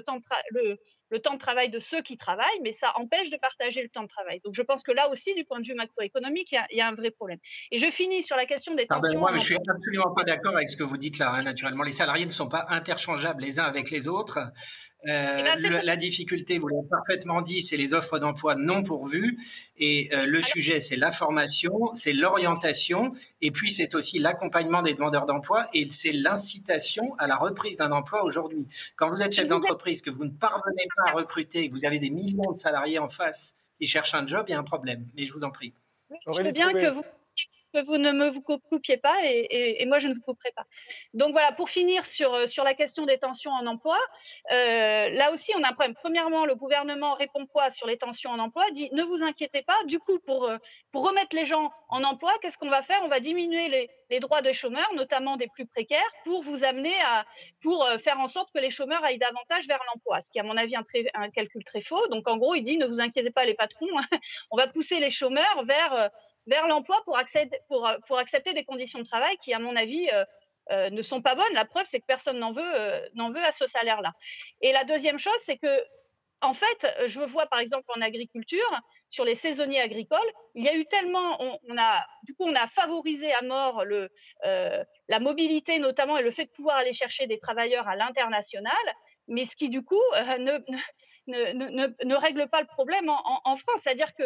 [0.50, 0.78] le,
[1.12, 4.02] le, temps de travail de ceux qui travaillent, mais ça empêche de partager le temps
[4.02, 4.40] de travail.
[4.44, 6.94] Donc je pense que là aussi, du point de vue macroéconomique, il y, a un
[6.94, 7.38] vrai problème.
[7.70, 9.20] Et je finis sur la question des tensions.
[9.20, 11.30] Moi, mais je suis absolument pas d'accord avec ce que vous dites là.
[11.30, 14.38] Hein, naturellement, les salariés ne sont pas interchangeables les uns avec les autres.
[15.08, 19.36] Euh, eh ben, la difficulté, vous l'avez parfaitement dit, c'est les offres d'emploi non pourvues.
[19.76, 24.94] Et euh, le sujet, c'est la formation, c'est l'orientation, et puis c'est aussi l'accompagnement des
[24.94, 28.66] demandeurs d'emploi, et c'est l'incitation à la reprise d'un emploi aujourd'hui.
[28.96, 31.98] Quand vous êtes chef d'entreprise, que vous ne parvenez pas à recruter, que vous avez
[31.98, 35.08] des millions de salariés en face qui cherchent un job, il y a un problème.
[35.14, 35.74] Mais je vous en prie.
[36.26, 37.04] Je veux bien que vous
[37.72, 40.64] que vous ne me vous coupiez pas et, moi je ne vous couperai pas.
[41.14, 43.98] Donc voilà, pour finir sur, euh, sur la question des tensions en emploi,
[44.52, 45.94] euh, là aussi on a un problème.
[45.94, 48.70] Premièrement, le gouvernement répond quoi sur les tensions en emploi?
[48.72, 50.58] Dit ne vous inquiétez pas, du coup pour, euh,
[50.90, 53.00] pour remettre les gens en emploi, qu'est-ce qu'on va faire?
[53.04, 56.94] On va diminuer les, les, droits des chômeurs, notamment des plus précaires, pour vous amener
[57.04, 57.24] à
[57.60, 60.56] pour faire en sorte que les chômeurs aillent davantage vers l'emploi, ce qui à mon
[60.56, 62.06] avis un, un calcul très faux.
[62.08, 63.86] Donc en gros, il dit ne vous inquiétez pas les patrons,
[64.50, 66.10] on va pousser les chômeurs vers
[66.46, 70.24] vers l'emploi euh, pour, accepter des conditions de travail qui, à mon avis, euh,
[70.70, 71.52] euh, ne sont pas bonnes.
[71.54, 74.12] La preuve, c'est que personne n'en veut, n'en veut à ce salaire-là.
[74.60, 75.84] Et la deuxième chose, c'est que,
[76.42, 80.18] en fait, je vois par exemple en agriculture, sur les saisonniers agricoles,
[80.54, 84.10] il y a eu tellement, on, a, du coup, on a favorisé à mort le,
[84.42, 88.72] la mobilité notamment et le fait de pouvoir aller chercher des travailleurs à l'international,
[89.28, 90.02] mais ce qui du coup
[90.38, 90.58] ne,
[91.26, 93.80] ne, règle pas le problème en, France.
[93.82, 94.24] C'est-à-dire que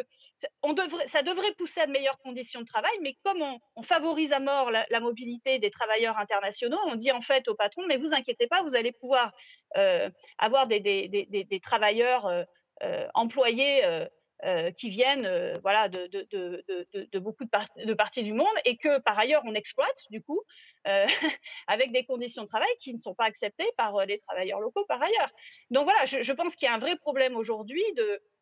[1.07, 4.71] ça devrait pousser à de meilleures conditions de travail, mais comme on, favorise à mort
[4.71, 8.63] la, mobilité des travailleurs internationaux, on dit en fait au patron, mais vous inquiétez pas,
[8.63, 9.33] vous allez pouvoir
[9.77, 12.45] euh, avoir des, des, travailleurs euh,
[12.83, 13.83] euh, employés
[14.45, 19.41] euh, qui viennent euh, voilà, de, beaucoup de, parties du monde et que par ailleurs
[19.47, 20.43] on exploite du coup
[20.87, 21.07] euh,
[21.69, 25.01] avec des conditions de travail qui ne sont pas acceptées par les travailleurs locaux par
[25.03, 25.31] ailleurs.
[25.71, 27.83] Donc voilà, je, je pense qu'il y a un vrai problème aujourd'hui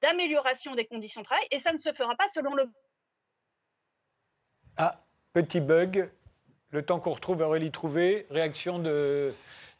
[0.02, 2.64] d'amélioration des conditions de travail et ça ne se fera pas selon le...
[4.76, 5.00] Ah,
[5.32, 6.10] petit bug.
[6.70, 9.32] Le temps qu'on retrouve Aurélie Trouvé, réaction de,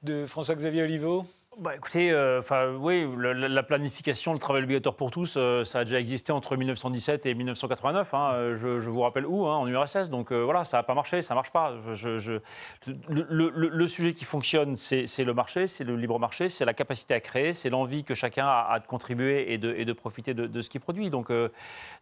[0.03, 1.27] de François-Xavier Oliveau
[1.59, 2.43] bah, écoutez, euh,
[2.79, 7.27] oui, la, planification, le travail obligatoire pour tous, euh, ça a déjà existé entre 1917
[7.27, 8.15] et 1989.
[8.15, 10.11] Hein, euh, je, vous rappelle où, hein, en URSS.
[10.11, 11.75] Donc voilà, ça n'a pas marché, ça ne marche pas.
[11.93, 12.41] Je,
[13.09, 17.21] le, sujet qui fonctionne, c'est le marché, c'est le libre marché, c'est la capacité à
[17.21, 20.71] créer, c'est l'envie que chacun a, de contribuer et de, et de profiter de, ce
[20.71, 21.11] qu'il produit.
[21.11, 21.31] Donc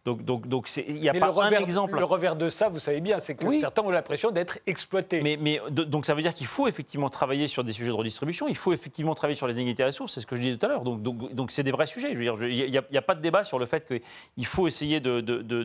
[0.05, 1.97] donc donc donc il n'y a pas un exemple.
[1.97, 5.21] Le revers de ça, vous savez bien, c'est que certains ont l'impression d'être exploités.
[5.21, 8.47] Mais, mais donc ça veut dire qu'il faut effectivement travailler sur des sujets de redistribution.
[8.47, 10.65] Il faut effectivement travailler sur sur les inégalités ressources, c'est ce que je disais tout
[10.65, 10.83] à l'heure.
[10.83, 12.13] Donc, donc, donc c'est des vrais sujets.
[12.13, 15.63] Il n'y a, pas de débat sur le fait qu'il faut essayer de, de, de,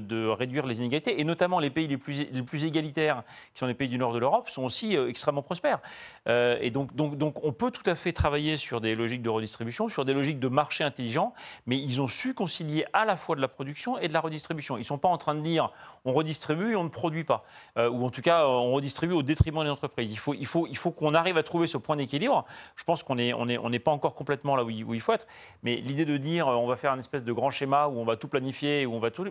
[0.00, 1.20] de, réduire les inégalités.
[1.20, 3.22] Et notamment les pays les plus, les plus égalitaires,
[3.54, 5.78] qui sont les pays du nord de l'Europe, sont aussi euh, extrêmement prospères.
[6.26, 9.30] Euh, et donc, donc, donc on peut tout à fait travailler sur des logiques de
[9.30, 11.32] redistribution, sur des logiques de marché intelligent,
[11.66, 14.76] mais ils ont su concilier à la fois de la production et de la redistribution.
[14.76, 15.70] Ils ne sont pas en train de dire
[16.04, 17.44] on redistribue et on ne produit pas.
[17.76, 20.10] Euh, ou en tout cas, on redistribue au détriment des entreprises.
[20.10, 22.44] Il faut, il faut, il faut qu'on arrive à trouver ce point d'équilibre.
[22.74, 25.12] Je pense qu'on n'est on est, on n'est pas encore complètement là où il, faut
[25.12, 25.26] être.
[25.62, 28.16] Mais l'idée de dire on va faire un espèce de grand schéma où on va
[28.16, 29.26] tout planifier, où on va tout.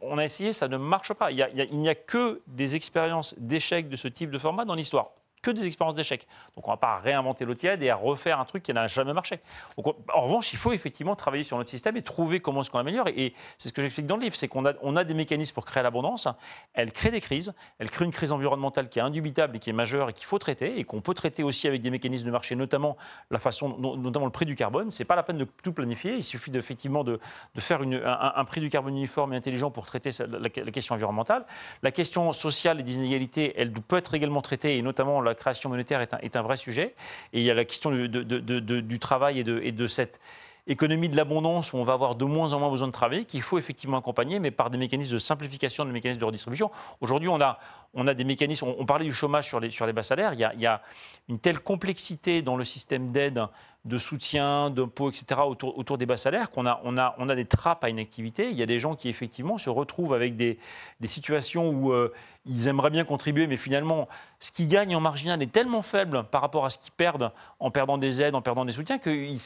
[0.00, 1.30] On a essayé, ça ne marche pas.
[1.30, 1.36] Il
[1.72, 5.12] n'y a, a, que des expériences d'échecs de ce type de format dans l'histoire
[5.44, 6.26] que des expériences d'échec.
[6.56, 8.86] Donc on ne va pas réinventer l'eau tiède et à refaire un truc qui n'a
[8.86, 9.40] jamais marché.
[9.76, 13.08] en revanche, il faut effectivement travailler sur notre système et trouver comment est-ce qu'on améliore.
[13.08, 15.54] Et, c'est ce que j'explique dans le livre, c'est qu'on a, on a des mécanismes
[15.54, 16.26] pour créer l'abondance.
[16.72, 17.52] Elle crée des crises.
[17.78, 20.38] Elle crée une crise environnementale qui est indubitable et qui est majeure et qu'il faut
[20.38, 22.96] traiter et qu'on peut traiter aussi avec des mécanismes de marché, notamment
[23.30, 24.90] la façon, notamment le prix du carbone.
[24.90, 26.16] C'est pas la peine de tout planifier.
[26.16, 27.20] Il suffit effectivement de,
[27.54, 31.44] de faire un, prix du carbone uniforme et intelligent pour traiter la, question environnementale.
[31.82, 35.40] La question sociale et des inégalités, elle peut être également traitée et notamment la la
[35.40, 36.94] création monétaire est un, vrai sujet.
[37.32, 40.20] Et il y a la question du travail et de, cette
[40.66, 43.42] économie de l'abondance où on va avoir de moins en moins besoin de travailler, qu'il
[43.42, 46.70] faut effectivement accompagner, mais par des mécanismes de simplification, des mécanismes de redistribution.
[47.00, 47.58] Aujourd'hui, on a,
[47.92, 50.40] on a des mécanismes, on, parlait du chômage sur les, sur les bas salaires, il
[50.40, 50.80] y, a, il y a
[51.28, 53.42] une telle complexité dans le système d'aide
[53.84, 57.34] de soutien, d'impôts, etc., autour, autour, des bas salaires, qu'on a, on a, on a
[57.34, 58.50] des trappes à inactivité.
[58.50, 60.58] Il y a des gens qui, effectivement, se retrouvent avec des,
[61.00, 62.12] des situations où euh,
[62.46, 66.42] ils aimeraient bien contribuer, mais finalement, ce qu'ils gagnent en marginal est tellement faible par
[66.42, 69.38] rapport à ce qu'ils perdent en perdant des aides, en perdant des soutiens, qu'ils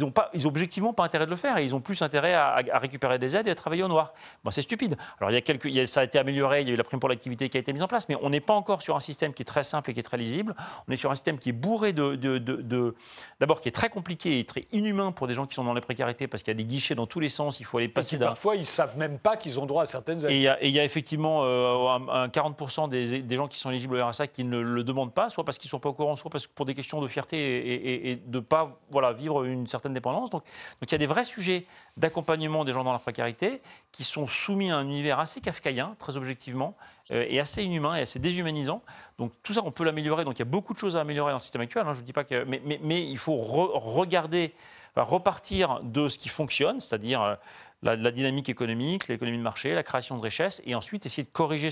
[0.00, 1.58] n'ont ils objectivement pas intérêt de le faire.
[1.58, 4.14] Et ils ont plus intérêt à, récupérer des aides et à travailler au noir.
[4.44, 4.96] Bon, c'est stupide.
[5.18, 7.00] Alors, il y a quelques, ça a été amélioré, il y a eu la prime
[7.00, 9.00] pour l'activité qui a été mise en place, mais on n'est pas encore sur un
[9.00, 10.54] système qui est très simple et qui est très lisible.
[10.88, 12.94] On est sur un système qui est bourré de, de, de
[13.40, 15.82] d'abord qui est très compliqué et très inhumain pour des gens qui sont dans les
[15.82, 18.16] précarités parce qu'il y a des guichets dans tous les sens, il faut aller passer
[18.16, 18.28] d'un.
[18.28, 20.30] Parfois, ils ne savent même pas qu'ils ont droit à certaines aides.
[20.30, 24.28] Et il y, a effectivement euh, un, 40% des, gens qui sont éligibles au RSA
[24.28, 26.46] qui ne le demandent pas, soit parce qu'ils ne sont pas au courant, soit parce
[26.46, 30.30] que pour des questions de fierté et, de ne pas voilà, vivre une certaine dépendance.
[30.30, 30.44] Donc,
[30.80, 31.66] donc il y a des vrais sujets
[31.98, 33.60] d'accompagnement des gens dans la précarité
[33.92, 36.76] qui sont soumis à un univers assez kafkaïen, très objectivement,
[37.12, 38.82] euh, et assez inhumain et assez déshumanisant.
[39.18, 40.24] Donc tout ça, on peut l'améliorer.
[40.24, 41.86] Donc il y a beaucoup de choses à améliorer dans le système actuel.
[41.86, 41.94] Hein.
[41.94, 43.36] Je dis pas que, mais, mais, il faut
[43.74, 44.54] regarder,
[44.96, 47.34] repartir de ce qui fonctionne, c'est-à-dire euh,
[47.82, 51.68] la, dynamique économique, l'économie de marché, la création de richesses, et ensuite essayer de corriger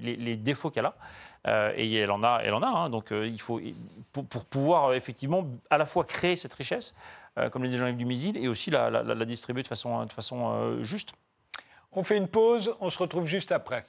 [0.00, 0.94] les, défauts qu'elle a.
[1.46, 2.66] Euh, et elle en a, elle en a.
[2.66, 2.90] Hein.
[2.90, 3.60] donc il faut
[4.12, 6.94] pour, pouvoir effectivement à la fois créer cette richesse,
[7.52, 11.12] comme les Jean-Yves Dumézil, et aussi la, distribuer de façon juste.
[11.92, 13.84] On fait une pause, on se retrouve juste après.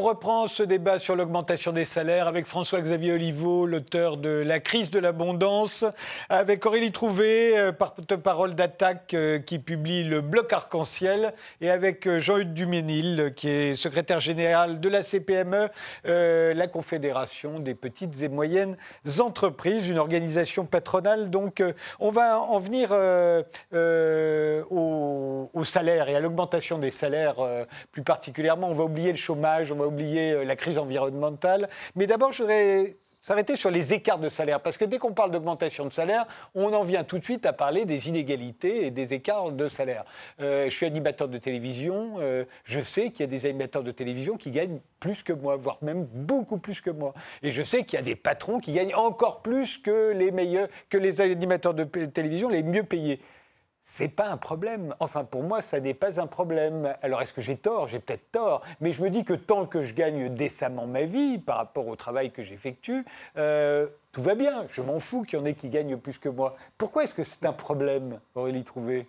[0.00, 4.90] On reprend ce débat sur l'augmentation des salaires avec François-Xavier Oliveau, l'auteur de La crise
[4.90, 5.84] de l'abondance,
[6.30, 12.18] avec Aurélie Trouvé, euh, porte-parole d'attaque euh, qui publie le bloc arc-en-ciel, et avec euh,
[12.18, 15.68] Jean-Hugues Duménil, qui est secrétaire général de la CPME,
[16.04, 18.78] la Confédération des petites et moyennes
[19.18, 21.28] entreprises, une organisation patronale.
[21.28, 21.62] Donc
[21.98, 22.92] on va en venir
[24.70, 27.36] au, salaire et à l'augmentation des salaires
[27.92, 28.68] plus particulièrement.
[28.68, 31.68] On va oublier le chômage, oublier euh, la crise environnementale.
[31.96, 35.30] Mais d'abord, je voudrais s'arrêter sur les écarts de salaire, parce que dès qu'on parle
[35.30, 39.12] d'augmentation de salaire, on en vient tout de suite à parler des inégalités et des
[39.12, 40.04] écarts de salaire.
[40.40, 43.90] Euh, je suis animateur de télévision, euh, je sais qu'il y a des animateurs de
[43.90, 47.12] télévision qui gagnent plus que moi, voire même beaucoup plus que moi.
[47.42, 50.68] Et je sais qu'il y a des patrons qui gagnent encore plus que les meilleurs,
[50.88, 53.20] que les animateurs de télévision les mieux payés
[53.82, 54.94] c'est pas un problème.
[55.00, 56.94] Enfin, pour moi, ça n'est pas un problème.
[57.02, 57.88] Alors, est-ce que j'ai tort?
[57.88, 58.62] J'ai peut-être tort.
[58.80, 61.96] Mais je me dis que tant que je gagne décemment ma vie par rapport au
[61.96, 63.04] travail que j'effectue,
[63.36, 64.64] euh, tout va bien.
[64.68, 66.56] Je m'en fous qu'il y en ait qui gagnent plus que moi.
[66.78, 69.06] Pourquoi est-ce que c'est un problème, Aurélie Trouvé?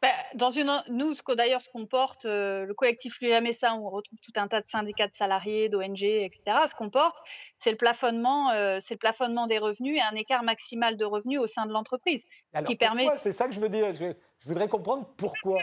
[0.00, 3.18] Bah, dans une, nous, ce d'ailleurs, ce qu'on porte, euh, le collectif
[3.52, 6.42] ça, où on retrouve tout un tas de syndicats de salariés, d'ONG, etc.
[6.68, 7.18] Ce qu'on porte,
[7.56, 11.40] c'est le plafonnement, euh, c'est le plafonnement des revenus et un écart maximal de revenus
[11.40, 12.24] au sein de l'entreprise.
[12.64, 13.08] qui permet?
[13.16, 13.92] C'est ça que je veux dire.
[13.94, 14.12] Je,
[14.46, 15.60] voudrais comprendre pourquoi.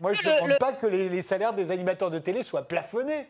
[0.00, 3.28] Moi, je ne demande pas que les, salaires des animateurs de télé soient plafonnés.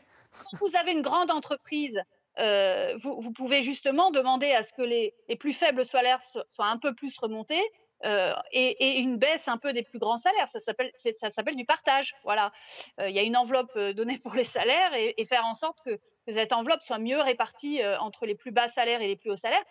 [0.55, 2.01] Vous avez une grande entreprise.
[2.39, 6.67] Euh, vous, vous, pouvez justement demander à ce que les, les plus faibles salaires soient
[6.67, 7.63] un peu plus remontés
[8.05, 10.49] euh, et, une baisse un peu des plus grands salaires.
[10.49, 12.15] Ça s'appelle, du partage.
[12.25, 12.53] Voilà.
[13.01, 15.79] Euh, il y a une enveloppe euh, donnée pour les salaires et, faire en sorte
[15.85, 19.37] que, cette enveloppe soit mieux répartie entre les plus bas salaires et les plus hauts
[19.37, 19.63] salaires.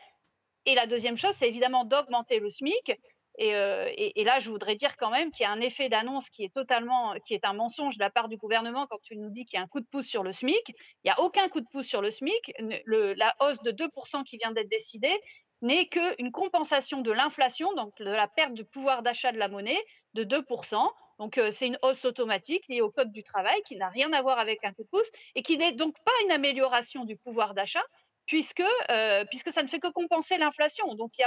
[0.65, 2.97] Et la deuxième chose, c'est évidemment d'augmenter le SMIC.
[3.38, 6.53] Et, là, je voudrais dire quand même qu'il y a un effet d'annonce qui est
[6.53, 9.57] totalement, qui est un mensonge de la part du gouvernement quand tu nous dis qu'il
[9.57, 10.63] y a un coup de pouce sur le SMIC.
[10.69, 12.53] Il n'y a aucun coup de pouce sur le SMIC.
[12.88, 15.19] La hausse de 2% qui vient d'être décidée,
[15.65, 19.84] n'est qu'une compensation de l'inflation, donc de la perte du pouvoir d'achat de la monnaie
[20.13, 20.89] de 2%.
[21.17, 24.21] Donc euh, c'est une hausse automatique liée au code du travail qui n'a rien à
[24.21, 27.54] voir avec un coup de pouce et qui n'est donc pas une amélioration du pouvoir
[27.54, 27.84] d'achat
[28.28, 30.93] puisque, euh, ça ne fait que compenser l'inflation.
[30.95, 31.25] Donc il n'y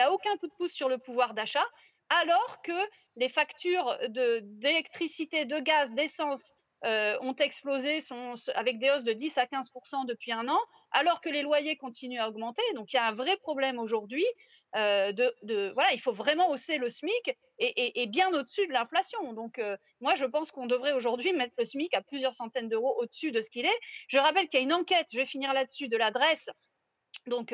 [0.00, 1.64] a, aucun, coup de pouce sur le pouvoir d'achat
[2.22, 2.72] alors que
[3.16, 6.52] les factures d'électricité, de, gaz, d'essence
[6.84, 7.98] ont explosé
[8.54, 9.70] avec des hausses de 10 à 15
[10.06, 10.60] depuis un an,
[10.92, 12.62] alors que les loyers continuent à augmenter.
[12.74, 14.26] Donc il y a un vrai problème aujourd'hui.
[14.76, 15.12] Euh,
[15.42, 19.32] il faut vraiment hausser le SMIC et, bien au-dessus de l'inflation.
[19.32, 22.94] Donc euh, moi, je pense qu'on devrait aujourd'hui mettre le SMIC à plusieurs centaines d'euros
[22.98, 23.78] au-dessus de ce qu'il est.
[24.08, 26.50] Je rappelle qu'il y a une enquête, je vais finir là-dessus, de l'adresse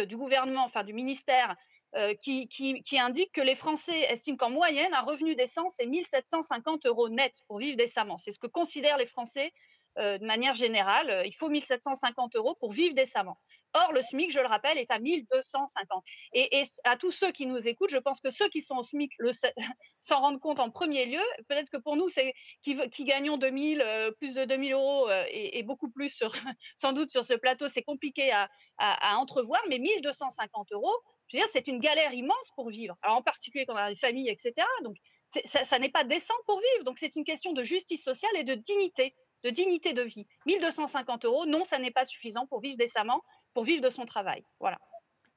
[0.07, 1.57] du gouvernement, enfin du ministère
[1.97, 7.09] euh, qui, indique que les Français estiment qu'en moyenne, un revenu d'essence est 1750 euros
[7.09, 8.19] net pour vivre décemment.
[8.19, 9.53] C'est ce que considèrent les Français
[9.99, 11.09] euh, de manière générale.
[11.09, 13.39] Euh, il faut 1750 euros pour vivre décemment.
[13.75, 16.03] Or, le SMIC, je le rappelle, est à 1250.
[16.33, 18.83] Et, et à tous ceux qui nous écoutent, je pense que ceux qui sont au
[18.83, 19.13] SMIC
[20.01, 21.23] s'en rendent compte en premier lieu.
[21.49, 23.85] Peut-être que pour nous, c'est qui, gagnons 2000,
[24.19, 26.25] plus de 2000 euros et, beaucoup plus,
[26.77, 30.97] sans doute sur ce plateau, c'est compliqué à, à, entrevoir, mais 1250 euros,
[31.35, 32.97] je veux dire, c'est une galère immense pour vivre.
[33.03, 34.55] Alors, en particulier quand on a des familles, etc.
[34.85, 34.95] Donc,
[35.29, 36.85] ça, n'est pas décent pour vivre.
[36.85, 40.29] Donc, c'est une question de justice sociale et de dignité, de dignité de vie.
[40.47, 43.21] 1250 euros, non, ça n'est pas suffisant pour vivre décemment,
[43.53, 44.45] pour vivre de son travail.
[44.61, 44.79] Voilà.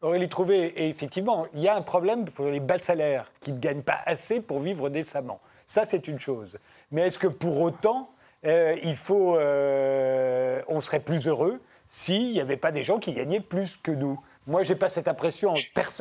[0.02, 3.82] Aurélie Trouvé, effectivement, il y a un problème pour les bas salaires qui ne gagnent
[3.82, 5.42] pas assez pour vivre décemment.
[5.66, 6.60] Ça, c'est une chose.
[6.92, 8.12] Mais est-ce que pour autant,
[8.44, 13.78] il faut, on serait plus heureux s'il n'y avait pas des gens qui gagnaient plus
[13.78, 14.20] que nous?
[14.48, 15.54] Moi, je n'ai pas cette impression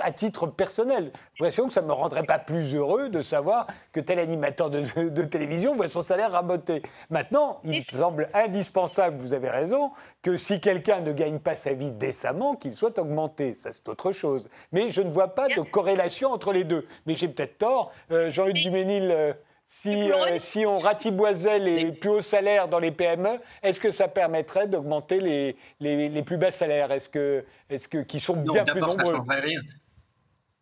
[0.02, 1.04] à titre personnel.
[1.04, 4.70] J'ai l'impression que ça ne me rendrait pas plus heureux de savoir que tel animateur
[4.70, 6.82] de, télévision voit son salaire raboter.
[7.10, 9.90] Maintenant, il me semble indispensable, vous avez raison,
[10.22, 13.54] que si quelqu'un ne gagne pas sa vie décemment, qu'il soit augmenté.
[13.54, 14.48] Ça, c'est autre chose.
[14.70, 16.86] Mais je ne vois pas de corrélation entre les deux.
[17.06, 17.90] Mais j'ai peut-être tort.
[18.12, 19.10] Euh, Jean-Luc Duménil.
[19.10, 19.32] Euh,
[19.68, 24.08] si, euh, si, on ratiboisait les plus hauts salaires dans les PME, est-ce que ça
[24.08, 26.92] permettrait d'augmenter les, les, plus bas salaires?
[26.92, 29.04] Est-ce que, est que, qui sont bien plus nombreux?
[29.04, 29.60] ça changerait rien.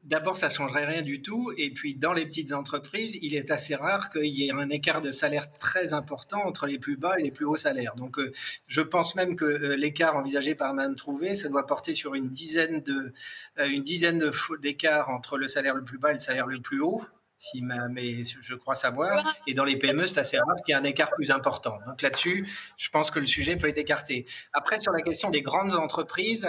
[0.04, 1.50] D'abord, ça changerait rien du tout.
[1.56, 5.00] Et puis, dans les petites entreprises, il est assez rare qu'il y ait un écart
[5.00, 7.94] de salaire très important entre les plus bas et les plus hauts salaires.
[7.96, 8.30] Donc, euh,
[8.66, 12.28] je pense même que euh, l'écart envisagé par Mme Trouvé, ça doit porter sur une
[12.28, 13.12] dizaine de,
[13.58, 17.02] une dizaine d'écarts entre le salaire le plus bas et le salaire le plus haut
[17.50, 19.24] si mais je crois savoir.
[19.46, 21.78] Et dans les PME, c'est assez rare qu'il y ait un écart plus important.
[21.86, 24.26] Donc là-dessus, je pense que le sujet peut être écarté.
[24.52, 26.48] Après, sur la question des grandes entreprises,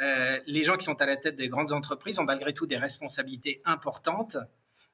[0.00, 2.76] euh, les gens qui sont à la tête des grandes entreprises ont malgré tout des
[2.76, 4.36] responsabilités importantes.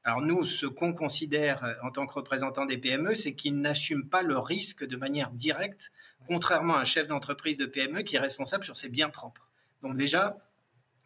[0.05, 4.09] Alors nous, ce qu'on considère euh, en tant que représentant des PME, c'est qu'ils n'assument
[4.09, 5.93] pas le risque de manière directe,
[6.27, 9.51] contrairement à un chef d'entreprise de PME qui est responsable sur ses biens propres.
[9.83, 10.37] Donc déjà,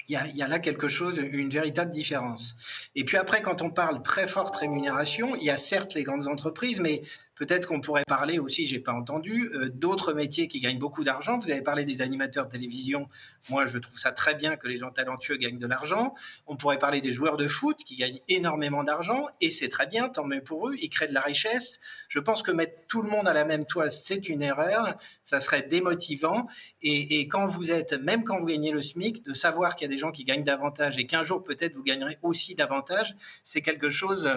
[0.08, 2.56] il y, a, là quelque chose, une véritable différence.
[2.94, 6.28] Et puis après, quand on parle très forte rémunération, il y a certes les grandes
[6.28, 7.02] entreprises, mais
[7.34, 11.38] Peut-être qu'on pourrait parler aussi, j'ai pas entendu, euh, d'autres métiers qui gagnent beaucoup d'argent.
[11.38, 13.08] Vous avez parlé des animateurs de télévision.
[13.50, 16.14] Moi, je trouve ça très bien que les gens talentueux gagnent de l'argent.
[16.46, 20.08] On pourrait parler des joueurs de foot qui gagnent énormément d'argent et c'est très bien,
[20.08, 20.76] tant mieux pour eux.
[20.80, 21.80] Ils créent de la richesse.
[22.08, 24.96] Je pense que mettre tout le monde à la même toile, c'est une erreur.
[25.22, 26.46] Ça serait démotivant.
[26.82, 29.90] Et, et quand vous êtes, même quand vous gagnez le SMIC, de savoir qu'il y
[29.90, 33.60] a des gens qui gagnent davantage et qu'un jour peut-être vous gagnerez aussi davantage, c'est
[33.60, 34.30] quelque chose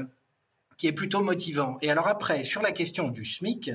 [0.77, 1.77] qui est plutôt motivant.
[1.81, 3.71] Et alors après, sur la question du SMIC,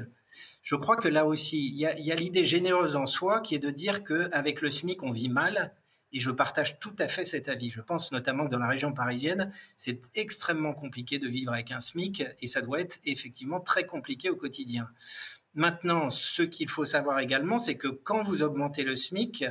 [0.62, 3.70] je crois que là aussi, il y a, l'idée généreuse en soi qui est de
[3.70, 5.74] dire qu'avec le SMIC, on vit mal.
[6.14, 7.70] Et je partage tout à fait cet avis.
[7.70, 11.80] Je pense notamment que dans la région parisienne, c'est extrêmement compliqué de vivre avec un
[11.80, 14.90] SMIC et ça doit être effectivement très compliqué au quotidien.
[15.54, 19.46] Maintenant, ce qu'il faut savoir également, c'est que quand vous augmentez le SMIC,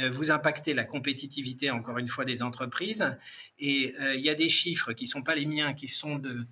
[0.00, 3.16] euh, vous impactez la compétitivité, encore une fois, des entreprises.
[3.58, 6.16] Et euh, il y a des chiffres qui ne sont pas les miens, qui sont
[6.16, 6.46] de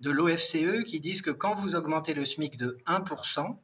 [0.00, 3.56] de l'OFCE qui disent que quand vous augmentez le SMIC de 1%,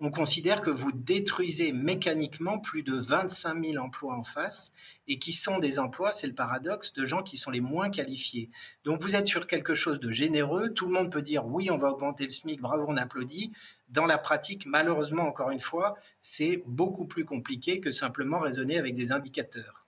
[0.00, 4.72] on considère que vous détruisez mécaniquement plus de 25 000 emplois en face
[5.08, 8.50] et qui sont des emplois, c'est le paradoxe, de gens qui sont les moins qualifiés.
[8.84, 11.76] Donc vous êtes sur quelque chose de généreux, tout le monde peut dire oui, on
[11.76, 13.52] va augmenter le SMIC, bravo, on applaudit.
[13.88, 18.94] Dans la pratique, malheureusement, encore une fois, c'est beaucoup plus compliqué que simplement raisonner avec
[18.94, 19.81] des indicateurs.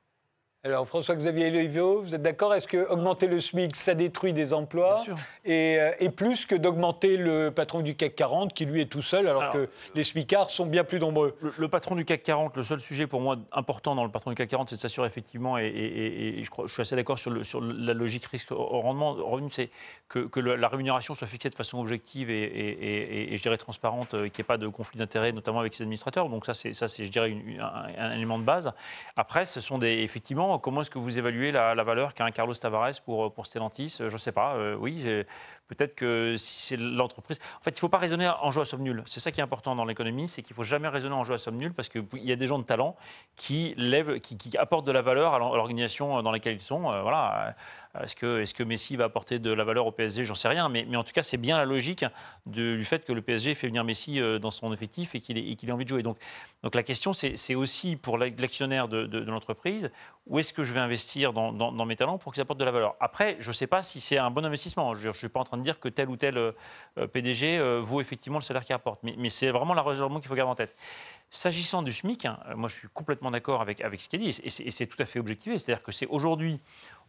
[0.67, 2.55] Alors François-Xavier Leivaux, vous êtes d'accord?
[2.55, 5.05] Est-ce que augmenter le SMIC, ça détruit des emplois?
[5.45, 9.03] Et, euh, et, plus que d'augmenter le patron du CAC 40 qui lui est tout
[9.03, 11.37] seul alors, que les SMICards sont bien plus nombreux.
[11.59, 14.37] Le, patron du CAC 40, le seul sujet pour moi important dans le patron du
[14.37, 17.61] CAC 40, c'est de s'assurer effectivement, et, je, crois, je, suis assez d'accord sur, sur,
[17.61, 19.13] la logique risque au rendement.
[19.13, 19.69] Revenu, c'est
[20.09, 24.41] que, que la rémunération soit fixée de façon objective et, je dirais transparente, euh, qu'il
[24.41, 26.31] n'y ait pas de conflit d'intérêts, notamment avec ses administrateurs.
[26.31, 28.73] Donc ça, c'est, ça, c'est je dirais, un, un, élément de base.
[29.15, 32.55] Après, ce sont des, effectivement comment est-ce que vous évaluez la, valeur qu'a un Carlos
[32.55, 33.97] Tavares pour, pour Stellantis?
[33.99, 34.55] Je ne sais pas.
[34.55, 35.05] Euh, oui,
[35.69, 37.39] peut-être que si c'est l'entreprise.
[37.61, 39.03] En fait, il ne faut pas raisonner en jeu à somme nulle.
[39.07, 41.35] C'est ça qui est important dans l'économie, c'est qu'il ne faut jamais raisonner en jeu
[41.35, 42.97] à somme nulle parce qu'il y a des gens de talent
[43.37, 46.93] qui, lèvent, qui, apportent de la valeur à l'organisation dans laquelle ils sont.
[46.93, 47.55] Euh, voilà.
[48.03, 50.69] Est-ce que, Messi va apporter de la valeur au PSG J'en sais rien.
[50.69, 52.05] Mais, en tout cas, c'est bien la logique
[52.47, 55.73] du fait que le PSG fait venir Messi euh, dans son effectif et qu'il ait,
[55.73, 56.03] envie de jouer.
[56.03, 56.19] Donc,
[56.75, 59.91] la question, c'est aussi pour l'actionnaire de, l'entreprise,
[60.27, 62.73] où est-ce que je vais investir dans, dans, mes talents pour qu'ils apportent de la
[62.73, 62.97] valeur?
[62.99, 64.95] Après, je ne sais pas si c'est un bon investissement.
[64.95, 66.53] Je ne suis pas en train de dire que tel ou tel euh,
[67.13, 69.01] PDG euh, vaut effectivement le salaire qu'il apporte.
[69.03, 70.77] Mais, c'est vraiment la raisonnement qu'il faut garder en tête.
[71.31, 74.51] S'agissant du SMIC, hein, moi je suis complètement d'accord avec, avec ce qu'il dit, et
[74.51, 75.59] c'est tout à fait objectivé.
[75.59, 76.61] C'est-à-dire que c'est aujourd'hui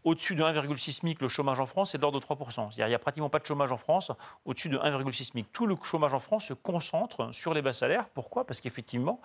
[0.05, 2.69] au-dessus de 1,6 SMIC, le chômage en France est de l'ordre de 3%.
[2.77, 4.11] Il n'y a pratiquement pas de chômage en France
[4.45, 5.51] au-dessus de 1,6 SMIC.
[5.51, 8.07] Tout le chômage en France se concentre sur les bas salaires.
[8.13, 8.45] Pourquoi?
[8.45, 9.19] Parce qu'effectivement,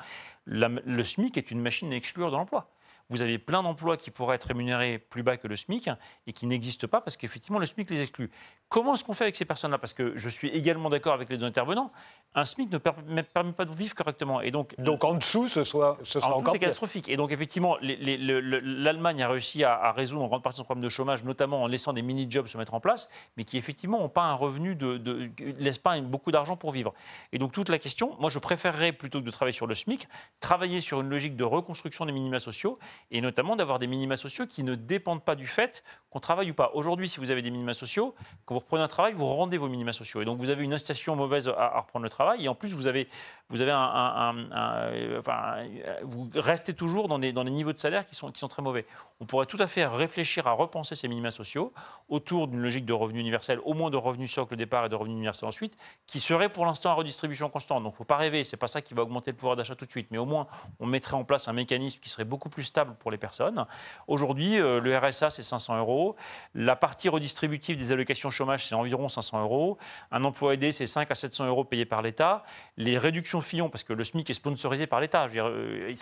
[0.47, 2.71] le SMIC est une machine à exclure de l'emploi
[3.11, 5.91] vous avez plein d'emplois qui pourraient être rémunérés plus bas que le SMIC
[6.27, 8.31] et qui n'existent pas parce qu'effectivement le SMIC les exclut.
[8.69, 9.79] Comment est-ce qu'on fait avec ces personnes-là?
[9.79, 11.91] Parce que je suis également d'accord avec les deux intervenants,
[12.35, 14.41] un SMIC ne permet pas de vivre correctement.
[14.41, 17.09] Et donc, donc en dessous, ce, soit, ce sera encore catastrophique.
[17.09, 21.25] Et donc effectivement, l'Allemagne a réussi à, résoudre en grande partie son problème de chômage,
[21.25, 24.35] notamment en laissant des mini-jobs se mettre en place, mais qui effectivement n'ont pas un
[24.35, 26.95] revenu de, de laissent pas beaucoup d'argent pour vivre.
[27.33, 30.09] Et donc toute la question, moi je préférerais plutôt que de travailler sur le SMIC,
[30.39, 32.79] travailler sur une logique de reconstruction des minima sociaux
[33.11, 36.55] et notamment d'avoir des minima sociaux qui ne dépendent pas du fait qu'on travaille ou
[36.55, 36.71] pas.
[36.75, 39.69] Aujourd'hui, si vous avez des minima sociaux, quand vous reprenez un travail, vous rendez vos
[39.69, 40.23] minima sociaux.
[40.23, 42.45] Et donc vous avez une incitation mauvaise à, reprendre le travail.
[42.45, 43.09] Et en plus, vous avez,
[43.49, 45.67] vous avez un, enfin,
[46.03, 48.63] vous restez toujours dans des, dans des niveaux de salaire qui sont, qui sont très
[48.63, 48.87] mauvais.
[49.21, 51.73] On pourrait tout à fait réfléchir à repenser ces minima sociaux
[52.09, 54.97] autour d'une logique de revenu universel, au moins de revenu socle au départ et de
[54.97, 55.77] revenu universel ensuite,
[56.07, 57.83] qui serait pour l'instant à redistribution constante.
[57.83, 59.75] Donc il ne faut pas rêver, c'est pas ça qui va augmenter le pouvoir d'achat
[59.75, 60.47] tout de suite, mais au moins
[60.79, 63.65] on mettrait en place un mécanisme qui serait beaucoup plus stable pour les personnes.
[64.07, 66.17] Aujourd'hui, euh, le RSA c'est 500 euros,
[66.55, 69.79] la partie redistributive des allocations chômage c'est environ 500 euros,
[70.11, 72.43] un emploi aidé c'est 5 à 700 euros payés par l'État,
[72.77, 75.93] les réductions Fillon, parce que le SMIC est sponsorisé par l'État, euh,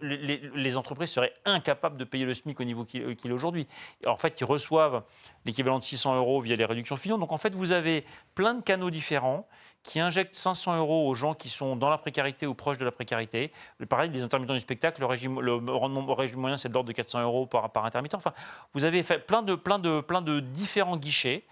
[0.00, 3.66] les, les, entreprises seraient incapables de payer le SMIC au niveau qu'il est aujourd'hui.
[4.06, 5.02] En fait, ils reçoivent
[5.44, 7.18] l'équivalent de 600 euros via les réductions Fillon.
[7.18, 8.04] Donc en fait, vous avez
[8.34, 9.46] plein de canaux différents
[9.82, 12.92] qui injectent 500 euros aux gens qui sont dans la précarité ou proches de la
[12.92, 13.52] précarité.
[13.88, 17.46] Pareil, les intermittents du spectacle, le, rendement régime moyen, c'est de l'ordre de 400 euros
[17.46, 18.14] par, intermittent.
[18.14, 18.32] Enfin,
[18.74, 21.44] vous avez fait plein de, différents guichets.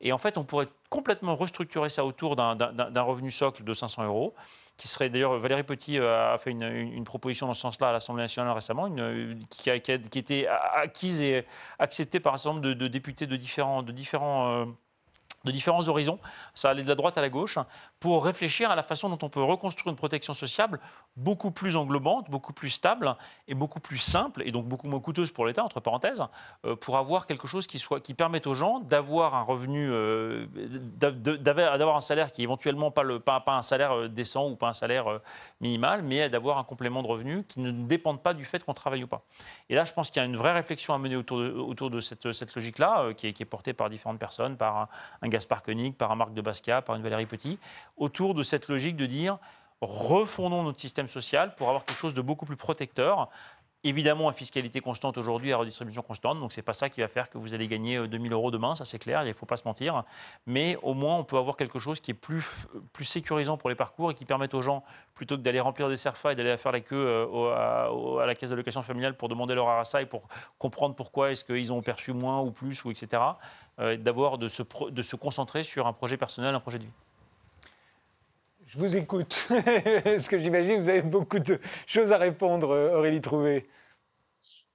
[0.00, 4.34] Et en fait, on pourrait complètement restructurer ça autour d'un revenu socle de 500 euros
[4.76, 8.22] qui serait d'ailleurs Valérie Petit euh, a fait une, proposition dans ce sens-là à l'Assemblée
[8.22, 8.90] nationale récemment,
[9.48, 11.44] qui, a, qui, été acquise et
[11.78, 14.64] acceptée par un certain nombre de, députés de différents, de différents euh,
[15.44, 16.18] de différents horizons,
[16.54, 17.58] ça allait de la droite à la gauche,
[18.00, 20.78] pour réfléchir à la façon dont on peut reconstruire une protection sociale
[21.16, 23.16] beaucoup plus englobante, beaucoup plus stable
[23.48, 26.24] et beaucoup plus simple, et donc beaucoup moins coûteuse pour l'État, entre parenthèses,
[26.64, 30.46] euh, pour avoir quelque chose qui, soit, qui permette aux gens d'avoir un revenu, euh,
[30.98, 34.56] d'avoir un salaire qui est éventuellement pas, le, pas, pas un salaire euh, décent ou
[34.56, 35.20] pas un salaire
[35.60, 39.04] minimal, mais d'avoir un complément de revenu qui ne dépende pas du fait qu'on travaille
[39.04, 39.22] ou pas.
[39.68, 41.90] Et là, je pense qu'il y a une vraie réflexion à mener autour de, autour
[41.90, 44.88] de cette, cette logique-là, qui, est portée par différentes personnes, par un,
[45.22, 45.28] un
[45.98, 47.58] Par un Marc de Basquiat, par une Valérie Petit,
[47.96, 49.38] autour de cette logique de dire
[49.80, 53.28] refondons notre système social pour avoir quelque chose de beaucoup plus protecteur.
[53.86, 57.08] Évidemment, à fiscalité constante aujourd'hui, à redistribution constante, donc ce n'est pas ça qui va
[57.08, 59.44] faire que vous allez gagner 2000 euh, euros demain, ça c'est clair, il ne faut
[59.44, 60.04] pas se mentir.
[60.46, 63.74] Mais au moins, on peut avoir quelque chose qui est plus, plus sécurisant pour les
[63.74, 66.72] parcours et qui permette aux gens, plutôt que d'aller remplir des CERFA et d'aller faire
[66.72, 70.94] la queue euh, à, la caisse d'allocation familiale pour demander leur RSA et pour comprendre
[70.94, 73.22] pourquoi est-ce qu'ils ont perçu moins ou plus, ou etc.,
[73.78, 76.92] d'avoir de se, de se concentrer sur un projet personnel, un projet de vie.
[78.66, 79.48] Je vous écoute.
[80.04, 83.68] Parce que j'imagine que vous avez beaucoup de choses à répondre, Aurélie Trouvé.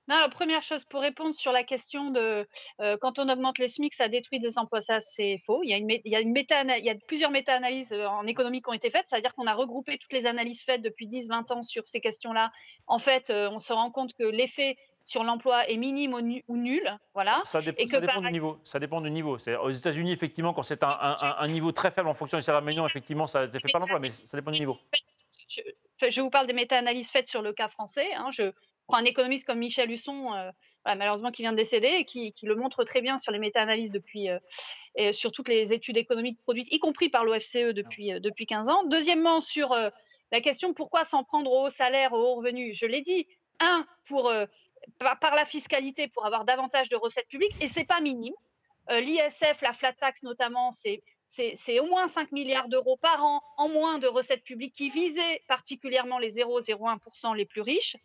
[0.09, 2.47] Non, la première chose pour répondre sur la question de
[2.81, 5.61] euh, quand on augmente les SMIC, ça détruit des emplois, ça c'est faux.
[5.61, 8.07] Il y a, une, il y a, une méta il y a plusieurs méta-analyses euh,
[8.07, 11.07] en économie qui ont été faites, c'est-à-dire qu'on a regroupé toutes les analyses faites depuis
[11.07, 12.49] 10-20 ans sur ces questions-là.
[12.87, 14.77] En fait, euh, on se rend compte que l'effet
[15.09, 16.99] sur l'emploi est minime ou, nul.
[17.15, 17.41] Voilà.
[17.43, 18.59] Ça, dépend, du niveau.
[18.63, 19.37] Ça dépend du niveau.
[19.63, 23.25] Aux États-Unis, effectivement, quand c'est un, niveau très faible en fonction du salaire médian, effectivement,
[23.25, 24.77] ça ne fait pas l'emploi, mais ça dépend du niveau.
[25.47, 28.13] Je, vous parle des méta-analyses faites sur le cas français.
[28.13, 28.29] Hein.
[28.31, 28.51] Je
[28.87, 30.51] prends un économiste comme Michel Husson, euh,
[30.85, 34.29] malheureusement qui vient de décéder, et qui, le montre très bien sur les méta-analyses depuis,
[34.29, 34.37] euh,
[34.93, 38.69] et sur toutes les études économiques produites, y compris par l'OFCE depuis, euh, depuis 15
[38.69, 38.83] ans.
[38.85, 39.75] Deuxièmement, sur
[40.31, 43.25] la question pourquoi s'en prendre aux salaires, aux revenus, je l'ai dit,
[43.59, 44.31] un, pour
[44.97, 48.33] par, la fiscalité pour avoir davantage de recettes publiques, et c'est pas minime.
[48.89, 53.69] Euh, L'ISF, la flat tax notamment, c'est au moins 5 milliards d'euros par an en
[53.69, 57.97] moins de recettes publiques qui visaient particulièrement les 0,01% les plus riches.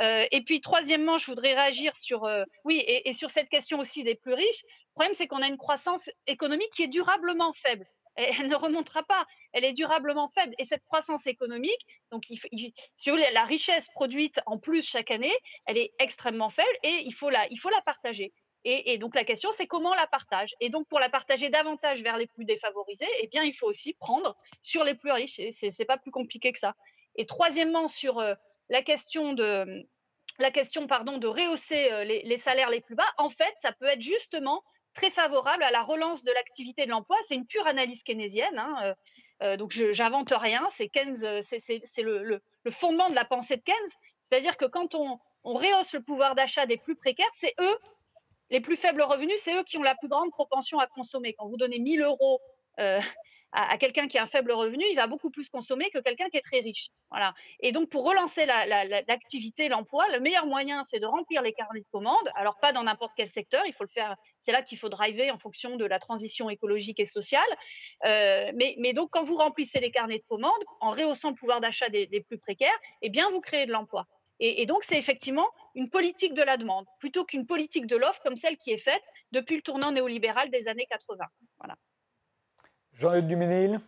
[0.00, 4.04] Euh, et puis, troisièmement, je voudrais réagir sur, euh, oui, et, sur cette question aussi
[4.04, 4.62] des plus riches.
[4.64, 7.86] Le problème, c'est qu'on a une croissance économique qui est durablement faible.
[8.16, 10.54] Elle ne remontera pas, elle est durablement faible.
[10.58, 15.34] Et cette croissance économique, donc si vous voulez, la richesse produite en plus chaque année,
[15.66, 17.48] elle est extrêmement faible et il faut la,
[17.84, 18.32] partager.
[18.64, 20.54] Et, donc la question, c'est comment on la partage.
[20.60, 23.94] Et donc pour la partager davantage vers les plus défavorisés, eh bien il faut aussi
[23.94, 25.36] prendre sur les plus riches.
[25.36, 26.74] Ce n'est pas plus compliqué que ça.
[27.16, 28.34] Et troisièmement, sur euh,
[28.68, 29.84] la question de
[30.38, 33.72] la question pardon de rehausser euh, les, les, salaires les plus bas, en fait, ça
[33.72, 34.62] peut être justement
[34.94, 37.16] très favorable à la relance de l'activité de l'emploi.
[37.22, 38.58] C'est une pure analyse keynésienne.
[38.58, 38.94] Hein, euh,
[39.42, 40.64] euh, donc, je n'invente rien.
[40.64, 42.40] Euh, c'est le,
[42.70, 43.92] fondement de la pensée de Keynes.
[44.22, 47.78] C'est-à-dire que quand on, on, rehausse le pouvoir d'achat des plus précaires, c'est eux,
[48.50, 51.32] les plus faibles revenus, c'est eux qui ont la plus grande propension à consommer.
[51.32, 52.40] Quand vous donnez 1000 euros
[53.52, 56.38] à, quelqu'un qui a un faible revenu, il va beaucoup plus consommer que quelqu'un qui
[56.38, 56.88] est très riche.
[57.10, 57.34] Voilà.
[57.60, 61.86] Et donc, pour relancer l'activité, l'emploi, le meilleur moyen, c'est de remplir les carnets de
[61.92, 62.30] commandes.
[62.34, 64.16] Alors, pas dans n'importe quel secteur, il faut le faire.
[64.38, 67.42] C'est là qu'il faut driver en fonction de la transition écologique et sociale.
[68.06, 71.88] Euh, mais, donc, quand vous remplissez les carnets de commandes, en rehaussant le pouvoir d'achat
[71.90, 74.06] des, plus précaires, eh bien, vous créez de l'emploi.
[74.40, 78.20] Et, et, donc, c'est effectivement une politique de la demande plutôt qu'une politique de l'offre
[78.22, 81.24] comme celle qui est faite depuis le tournant néolibéral des années 80.
[81.58, 81.76] Voilà.
[82.94, 83.80] Jean-Luc Duménil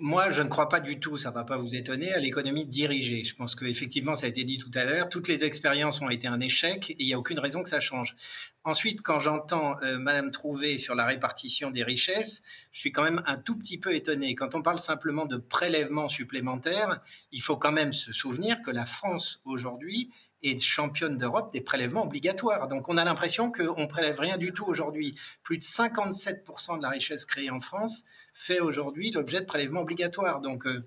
[0.00, 2.64] moi, je ne crois pas du tout, ça ne va pas vous étonner, à l'économie
[2.64, 3.24] dirigée.
[3.24, 6.26] Je pense qu'effectivement, ça a été dit tout à l'heure, toutes les expériences ont été
[6.26, 8.16] un échec et il n'y a aucune raison que ça change.
[8.64, 13.22] Ensuite, quand j'entends euh, Madame Trouvé sur la répartition des richesses, je suis quand même
[13.26, 14.34] un tout petit peu étonné.
[14.34, 18.86] Quand on parle simplement de prélèvements supplémentaires, il faut quand même se souvenir que la
[18.86, 20.10] France aujourd'hui
[20.42, 22.68] est championne d'Europe des prélèvements obligatoires.
[22.68, 25.14] Donc on a l'impression qu'on prélève rien du tout aujourd'hui.
[25.42, 30.40] Plus de 57% de la richesse créée en France fait aujourd'hui l'objet de prélèvements obligatoires.
[30.40, 30.86] Donc euh,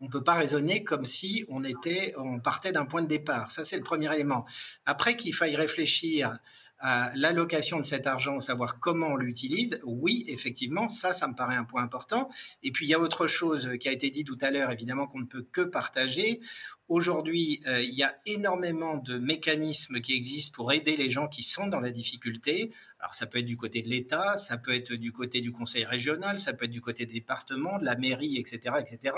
[0.00, 3.50] on ne peut pas raisonner comme si on, était, on partait d'un point de départ.
[3.50, 4.44] Ça, c'est le premier élément.
[4.86, 6.38] Après qu'il faille réfléchir
[6.82, 11.64] l'allocation de cet argent, savoir comment on l'utilise, oui, effectivement, ça, ça me paraît un
[11.64, 12.28] point important.
[12.62, 15.06] Et puis, il y a autre chose qui a été dit tout à l'heure, évidemment,
[15.06, 16.40] qu'on ne peut que partager.
[16.88, 21.42] Aujourd'hui, euh, il y a énormément de mécanismes qui existent pour aider les gens qui
[21.42, 22.72] sont dans la difficulté.
[22.98, 25.84] Alors, ça peut être du côté de l'État, ça peut être du côté du conseil
[25.84, 29.14] régional, ça peut être du côté des départements, de la mairie, etc., etc.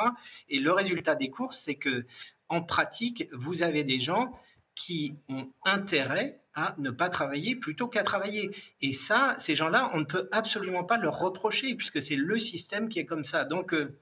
[0.49, 2.07] Et le résultat des courses, c'est que,
[2.49, 4.33] en pratique, vous avez des gens
[4.81, 8.51] qui ont intérêt à ne pas travailler plutôt qu'à travailler.
[8.81, 12.89] Et ça, ces gens-là, on ne peut absolument pas leur reprocher, puisque c'est le système
[12.89, 13.45] qui est comme ça.
[13.45, 13.99] Donc, euh,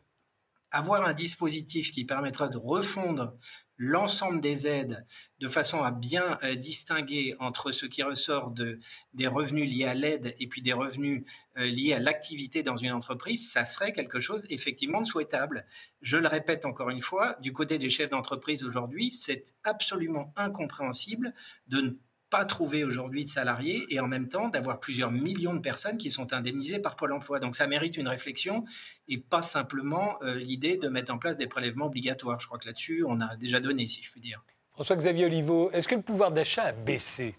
[0.70, 3.34] avoir un dispositif qui permettra de refondre
[3.78, 5.06] l'ensemble des aides
[5.38, 8.80] de façon à bien euh, distinguer entre ce qui ressort de,
[9.14, 11.24] des revenus liés à l'aide et puis des revenus
[11.56, 15.64] euh, liés à l'activité dans une entreprise, ça serait quelque chose effectivement souhaitable.
[16.02, 21.32] Je le répète encore une fois, du côté des chefs d'entreprise aujourd'hui, c'est absolument incompréhensible
[21.68, 21.90] de ne
[22.30, 26.10] pas trouver aujourd'hui de salariés et en même temps d'avoir plusieurs millions de personnes qui
[26.10, 27.38] sont indemnisées par Pôle Emploi.
[27.38, 28.64] Donc ça mérite une réflexion
[29.08, 32.40] et pas simplement euh, l'idée de mettre en place des prélèvements obligatoires.
[32.40, 34.42] Je crois que là-dessus, on a déjà donné, si je puis dire.
[34.72, 37.34] François-Xavier Oliveau, est-ce que le pouvoir d'achat a baissé?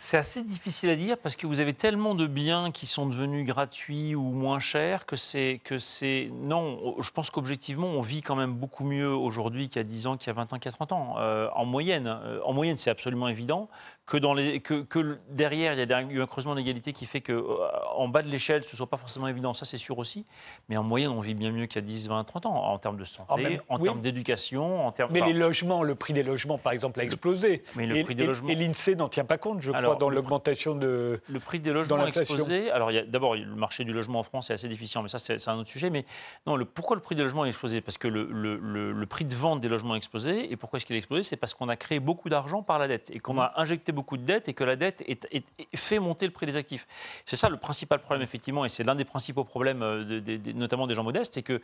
[0.00, 3.44] C'est assez difficile à dire parce que vous avez tellement de biens qui sont devenus
[3.44, 6.94] gratuits ou moins chers que c'est que c'est non.
[7.00, 10.16] Je pense qu'objectivement, on vit quand même beaucoup mieux aujourd'hui qu'il y a 10 ans,
[10.16, 11.14] qu'il y a 20 ans, qu'il y a 30 ans.
[11.18, 13.68] Euh, en moyenne, euh, en moyenne, c'est absolument évident
[14.06, 17.20] que, dans les, que, que derrière, il y a eu un creusement d'égalité qui fait
[17.20, 17.56] que euh,
[17.94, 19.52] en bas de l'échelle, ce ne soit pas forcément évident.
[19.52, 20.24] Ça, c'est sûr aussi.
[20.68, 22.78] Mais en moyenne, on vit bien mieux qu'il y a 10, 20, 30 ans en
[22.78, 25.10] termes de santé, en, termes d'éducation, en termes.
[25.12, 27.64] Mais les logements, le prix des logements, par exemple, a explosé.
[27.74, 28.48] Mais le prix des logements.
[28.48, 31.20] Et l'Insee n'en tient pas compte, je crois dans l'augmentation de.
[31.28, 32.70] Le prix des logements explosé.
[32.70, 35.58] Alors, d'abord, le marché du logement en France est assez difficile, mais ça, c'est un
[35.58, 35.90] autre sujet.
[35.90, 36.04] Mais
[36.46, 39.34] non, le, pourquoi le prix des logements a explosé Parce que le, le, prix de
[39.34, 40.52] vente des logements a explosé.
[40.52, 42.88] Et pourquoi est-ce qu'il a explosé C'est parce qu'on a créé beaucoup d'argent par la
[42.88, 45.42] dette et qu'on a injecté beaucoup de dettes et que la dette est,
[45.76, 46.86] fait monter le prix des actifs.
[47.24, 50.20] C'est ça le principal problème, effectivement, et c'est l'un des principaux problèmes, euh,
[50.54, 51.60] notamment des gens modestes, c'est que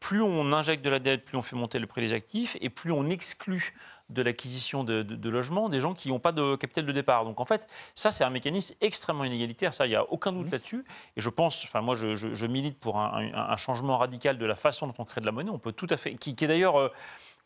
[0.00, 2.70] plus on injecte de la dette, plus on fait monter le prix des actifs, et
[2.70, 3.74] plus on exclut
[4.08, 7.24] de l'acquisition de, logements des gens qui n'ont pas de capital de départ.
[7.24, 10.46] Donc en fait, ça c'est un mécanisme extrêmement inégalitaire, ça il n'y a aucun doute
[10.46, 10.52] mmh.
[10.52, 10.84] là-dessus.
[11.16, 14.94] Et je pense, enfin moi je, milite pour un, changement radical de la façon dont
[14.98, 15.50] on crée de la monnaie.
[15.50, 16.92] On peut tout à fait, qui, est d'ailleurs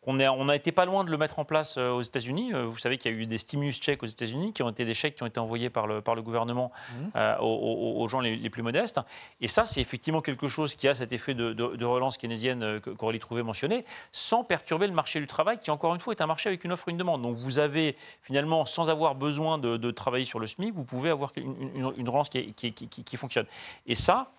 [0.08, 2.54] euh, on, a été pas loin de le mettre en place euh, aux États-Unis.
[2.54, 4.84] Euh, vous savez qu'il y a eu des stimulus chèques aux États-Unis, qui ont été
[4.84, 6.94] des chèques qui ont été envoyés par le, par le gouvernement mmh.
[7.16, 9.00] euh, aux, gens les, plus modestes.
[9.40, 13.42] Et ça, c'est effectivement quelque chose qui a cet effet de, relance keynésienne qu'Aurélie Trouvé
[13.42, 16.64] mentionnait, sans perturber le marché du travail, qui encore une fois est un marché avec
[16.64, 17.22] une offre et une demande.
[17.22, 21.32] Donc vous avez finalement, sans avoir besoin de, travailler sur le SMIC, vous pouvez avoir
[21.36, 23.46] une, relance qui, qui, qui fonctionne.
[23.86, 24.30] Et ça,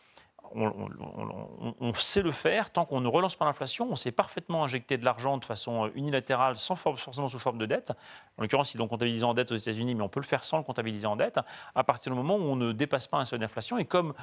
[0.56, 3.88] on, sait le faire tant qu'on ne relance pas l'inflation.
[3.90, 7.66] On sait parfaitement injecter de l'argent de façon euh, unilatérale, sans forcément sous forme de
[7.66, 7.92] dette.
[8.38, 10.58] En l'occurrence, ils l'ont comptabilisé en dette aux États-Unis, mais on peut le faire sans
[10.58, 11.40] le comptabiliser en dette,
[11.76, 13.78] à partir du moment où on ne dépasse pas un seuil d'inflation.
[13.78, 14.14] Et comme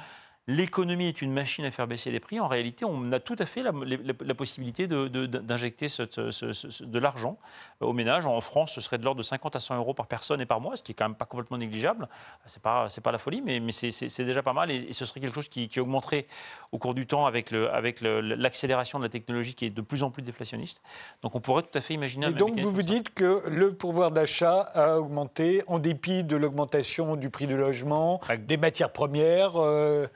[0.49, 3.45] l'économie est une machine à faire baisser les prix, en réalité, on a tout à
[3.45, 7.37] fait la, possibilité d'injecter de, l'argent
[7.81, 8.25] euh, aux ménages.
[8.25, 10.59] En France, ce serait de l'ordre de 50 à 100 euros par personne et par
[10.59, 12.09] mois, ce qui est quand même pas complètement négligeable.
[12.47, 15.35] C'est pas, pas la folie, mais, mais c'est déjà pas mal et, ce serait quelque
[15.35, 16.25] chose qui, augmenterait
[16.71, 20.09] au cours du temps avec l'accélération avec de la technologie qui est de plus en
[20.09, 20.81] plus déflationniste.
[21.21, 22.27] Donc on pourrait tout à fait imaginer.
[22.27, 27.15] Et donc vous vous dites que le pouvoir d'achat a augmenté en dépit de l'augmentation
[27.15, 29.53] du prix du logement, des matières premières.
[29.55, 30.07] Euh,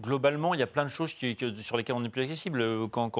[0.00, 2.88] Globalement, il y a plein de choses sur lesquelles on n'est plus accessible.
[2.90, 3.10] Quand,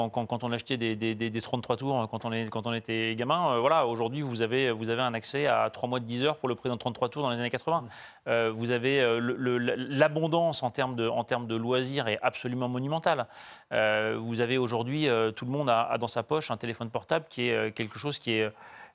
[0.43, 4.43] on achetait des, des, 33 tours quand on, est, était gamin, euh, voilà, aujourd'hui, vous
[4.43, 7.23] avez, un accès à 3 mois de 10 heures pour le prix d'un 33 tours
[7.23, 7.85] dans les années 80.
[8.27, 9.19] Euh, vous avez euh,
[9.77, 13.27] l'abondance en termes de loisirs est absolument monumentale.
[13.71, 17.73] vous avez aujourd'hui, tout le monde a, dans sa poche un téléphone portable qui est
[17.73, 18.51] quelque chose qui est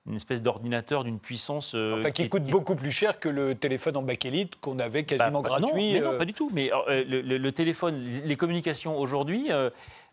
[0.05, 1.75] une espèce d'ordinateur d'une puissance.
[1.75, 5.41] Euh, enfin, qui, coûte beaucoup plus cher que le téléphone en bakélite qu'on avait quasiment
[5.41, 5.93] bah, gratuit.
[5.93, 6.17] Non, mais non, euh.
[6.17, 6.49] pas du tout.
[6.53, 9.49] Mais euh, le, téléphone, les communications aujourd'hui,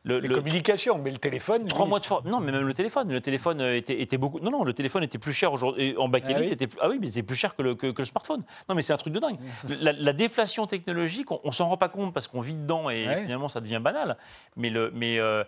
[0.05, 1.67] les communications, mais le téléphone.
[1.67, 3.13] Trois mois de Non, mais même le téléphone.
[3.13, 4.41] Le téléphone euh, était, était, beaucoup.
[4.41, 5.95] Non, non, le téléphone était plus cher aujourd'hui.
[5.99, 6.47] En bac ah, oui.
[6.47, 8.43] était ah oui, mais c'était plus cher que le, que, le, smartphone.
[8.69, 9.39] Non, mais c'est un truc de dingue.
[9.83, 13.49] la, déflation technologique, on, ne s'en rend pas compte parce qu'on vit dedans et finalement
[13.49, 14.17] ça devient banal.
[14.57, 15.45] Mais, le, mais euh,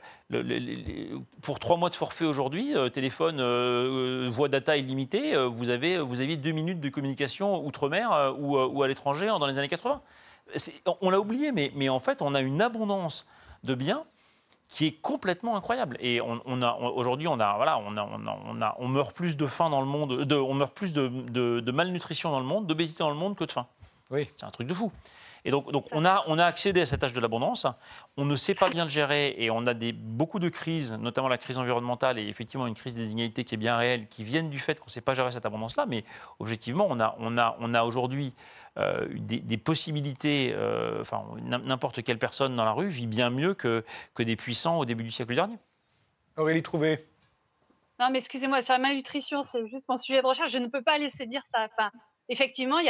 [1.40, 3.40] pour trois mois de forfait aujourd'hui, euh, téléphone,
[4.28, 8.88] voix data illimitée, vous avez, vous aviez deux minutes de communication outre-mer ou, ou, à
[8.88, 10.02] l'étranger dans les années 80.
[11.00, 13.26] On l'a oublié, mais, mais en fait, on a une abondance
[13.64, 14.04] de biens
[14.72, 15.98] qui est complètement incroyable.
[16.00, 19.46] Et on, a aujourd'hui, on a voilà, on a, on a, on meurt plus de
[19.46, 23.00] faim dans le monde, de, on meurt plus de, de, malnutrition dans le monde, d'obésité
[23.00, 23.66] dans le monde que de faim.
[24.10, 24.30] Oui.
[24.34, 24.90] C'est un truc de fou.
[25.44, 27.66] Et donc, donc on, a, on a accédé à cet âge de l'abondance.
[28.16, 31.28] On ne sait pas bien le gérer et on a des, beaucoup de crises, notamment
[31.28, 34.50] la crise environnementale et effectivement une crise des inégalités qui est bien réelle, qui viennent
[34.50, 35.86] du fait qu'on ne sait pas gérer cette abondance-là.
[35.86, 36.04] Mais
[36.38, 38.34] objectivement, on a, on a, on a aujourd'hui
[38.78, 43.84] euh, des, possibilités, euh, enfin n'importe quelle personne dans la rue vit bien mieux que,
[44.14, 45.58] que des puissants au début du siècle dernier.
[46.36, 47.04] Aurélie Trouvé.
[48.00, 50.50] Non, mais excusez-moi, sur la malnutrition, c'est juste mon sujet de recherche.
[50.50, 51.68] Je ne peux pas laisser dire ça.
[51.70, 51.90] Enfin,
[52.28, 52.86] effectivement, il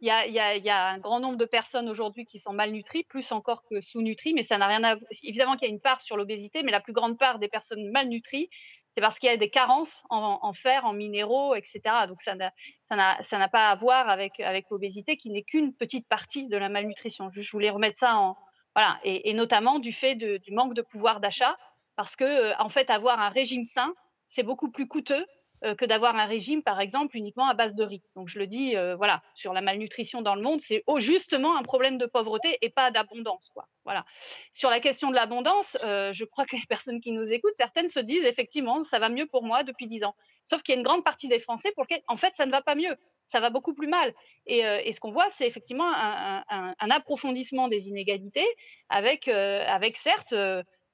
[0.00, 4.34] y, a un grand nombre de personnes aujourd'hui qui sont malnutries, plus encore que sous-nutries,
[4.34, 6.80] mais ça n'a rien à Évidemment qu'il y a une part sur l'obésité, mais la
[6.80, 8.48] plus grande part des personnes malnutries,
[8.88, 11.80] c'est parce qu'il y a des carences en, fer, en minéraux, etc.
[12.08, 14.38] Donc ça n'a pas à voir avec,
[14.70, 17.28] l'obésité, qui n'est qu'une petite partie de la malnutrition.
[17.30, 18.36] Je voulais remettre ça en.
[18.74, 21.56] Voilà, et, notamment du fait du manque de pouvoir d'achat,
[21.96, 23.94] parce que, euh, en fait, avoir un régime sain,
[24.26, 25.26] c'est beaucoup plus coûteux
[25.62, 28.02] que d'avoir un régime, par exemple, uniquement à base de riz.
[28.14, 31.62] Donc je le dis, euh, voilà, sur la malnutrition dans le monde, c'est justement un
[31.62, 33.66] problème de pauvreté et pas d'abondance, quoi.
[33.84, 34.04] Voilà.
[34.52, 37.88] Sur la question de l'abondance, euh, je crois que les personnes qui nous écoutent, certaines
[37.88, 40.14] se disent effectivement, ça va mieux pour moi depuis dix ans.
[40.44, 42.52] Sauf qu'il y a une grande partie des Français pour lesquels, en fait, ça ne
[42.52, 42.96] va pas mieux.
[43.24, 44.14] Ça va beaucoup plus mal.
[44.46, 48.46] Et, ce qu'on voit, c'est effectivement un, un, approfondissement des inégalités,
[48.88, 50.32] avec, avec certes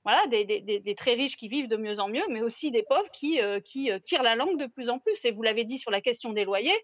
[0.04, 3.40] voilà, des, très riches qui vivent de mieux en mieux, mais aussi des pauvres qui,
[3.40, 5.24] euh, euh, tirent la langue de plus en plus.
[5.24, 6.76] Et vous l'avez dit sur la question des loyers.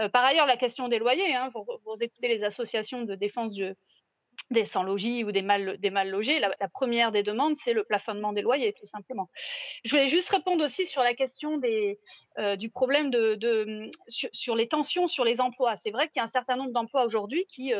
[0.00, 3.54] Euh, par ailleurs, la question des loyers, hein, vous, écoutez les associations de défense
[4.50, 5.78] des sans-logis ou des mal,
[6.10, 9.30] logés, la, première des demandes, c'est le plafonnement des loyers, tout simplement.
[9.84, 12.00] Je voulais juste répondre aussi sur la question des,
[12.58, 13.12] du problème
[14.08, 15.76] sur, les tensions sur les emplois.
[15.76, 17.72] C'est vrai qu'il y a un certain nombre d'emplois aujourd'hui qui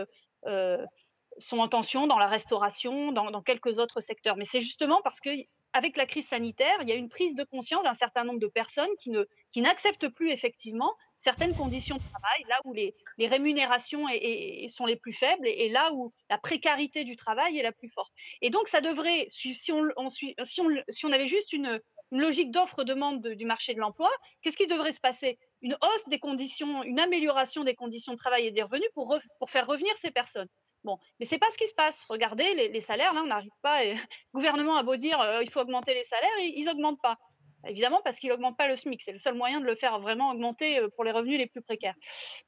[1.38, 4.36] sont en tension dans la restauration, dans, quelques autres secteurs.
[4.36, 5.30] Mais c'est justement parce que
[5.72, 8.46] avec la crise sanitaire, il y a une prise de conscience d'un certain nombre de
[8.46, 13.26] personnes qui, ne, qui n'acceptent plus effectivement certaines conditions de travail, là où les, les
[13.26, 14.06] rémunérations
[14.68, 18.12] sont les plus faibles et, là où la précarité du travail est la plus forte.
[18.40, 21.80] Et donc, ça devrait, si on, si on, si on avait juste une,
[22.10, 24.10] logique d'offre-demande du marché de l'emploi,
[24.42, 25.38] qu'est-ce qui devrait se passer?
[25.62, 29.50] Une hausse des conditions, une amélioration des conditions de travail et des revenus pour, pour
[29.50, 30.48] faire revenir ces personnes.
[30.84, 32.04] Bon, mais c'est pas ce qui se passe.
[32.08, 33.84] Regardez, les, salaires, là, on n'arrive pas.
[33.84, 33.94] Et...
[33.94, 34.00] Le
[34.34, 37.18] gouvernement a beau dire euh, il faut augmenter les salaires, ils n'augmentent pas.
[37.66, 39.02] Évidemment, parce qu'ils n'augmentent pas le SMIC.
[39.02, 41.62] C'est le seul moyen de le faire vraiment augmenter euh, pour les revenus les plus
[41.62, 41.94] précaires,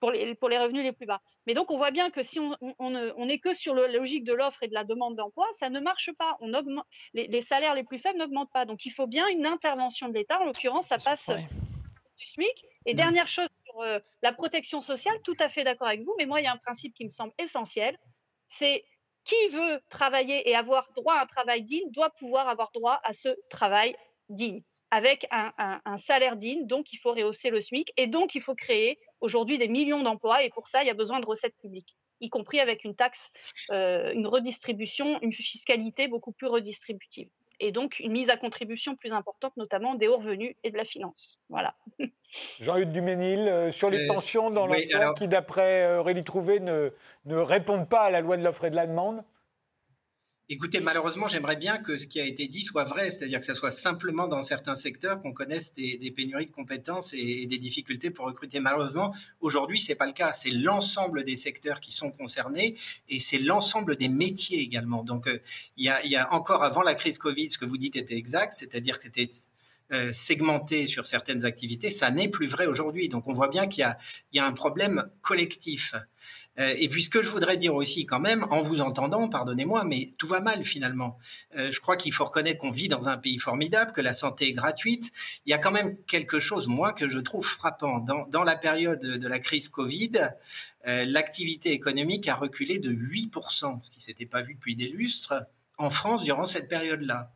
[0.00, 1.20] pour les, pour les revenus les plus bas.
[1.46, 4.34] Mais donc, on voit bien que si on, on, est que sur la logique de
[4.34, 6.36] l'offre et de la demande d'emploi, ça ne marche pas.
[6.40, 8.64] On augmente, les, salaires les plus faibles n'augmentent pas.
[8.64, 10.40] Donc, il faut bien une intervention de l'État.
[10.40, 12.64] En l'occurrence, ça passe du SMIC.
[12.86, 16.26] Et dernière chose sur euh, la protection sociale, tout à fait d'accord avec vous, mais
[16.26, 17.98] moi, il y a un principe qui me semble essentiel
[18.48, 18.84] c'est
[19.24, 23.12] qui veut travailler et avoir droit à un travail digne doit pouvoir avoir droit à
[23.12, 23.96] ce travail
[24.28, 26.66] digne, avec un, salaire digne.
[26.66, 30.44] Donc, il faut rehausser le SMIC et donc, il faut créer aujourd'hui des millions d'emplois.
[30.44, 33.30] Et pour ça, il y a besoin de recettes publiques, y compris avec une taxe,
[33.72, 37.28] euh, une redistribution, une fiscalité beaucoup plus redistributive
[37.60, 40.84] et donc une mise à contribution plus importante, notamment des hauts revenus et de la
[40.84, 41.38] finance.
[41.48, 41.74] Voilà.
[42.60, 46.90] Jean-Hugues Duménil, euh, sur les euh, tensions dans l'emploi qui, d'après euh, Aurélie Trouvé, ne,
[47.24, 49.22] ne répondent pas à la loi de l'offre et de la demande?
[50.48, 53.54] Écoutez, malheureusement, j'aimerais bien que ce qui a été dit soit vrai, c'est-à-dire que ce
[53.54, 58.26] soit simplement dans certains secteurs qu'on connaisse des, pénuries de compétences et, des difficultés pour
[58.26, 58.60] recruter.
[58.60, 60.30] Malheureusement, aujourd'hui, c'est pas le cas.
[60.30, 62.76] C'est l'ensemble des secteurs qui sont concernés
[63.08, 65.02] et c'est l'ensemble des métiers également.
[65.02, 65.40] Donc, euh,
[65.76, 68.98] il y, a, encore avant la crise Covid, ce que vous dites était exact, c'est-à-dire
[68.98, 69.28] que c'était
[69.92, 73.08] euh, segmenté sur certaines activités, ça n'est plus vrai aujourd'hui.
[73.08, 73.88] Donc on voit bien qu'il
[74.32, 75.94] y, a un problème collectif.
[76.58, 79.84] Euh, et puis ce que je voudrais dire aussi quand même, en vous entendant, pardonnez-moi,
[79.84, 81.18] mais tout va mal finalement.
[81.56, 84.48] Euh, je crois qu'il faut reconnaître qu'on vit dans un pays formidable, que la santé
[84.48, 85.12] est gratuite.
[85.44, 88.00] Il y a quand même quelque chose, moi, que je trouve frappant.
[88.00, 90.30] Dans, la période de la crise Covid,
[90.84, 95.34] l'activité économique a reculé de 8%, ce qui s'était pas vu depuis des lustres,
[95.78, 97.32] en France durant cette période-là.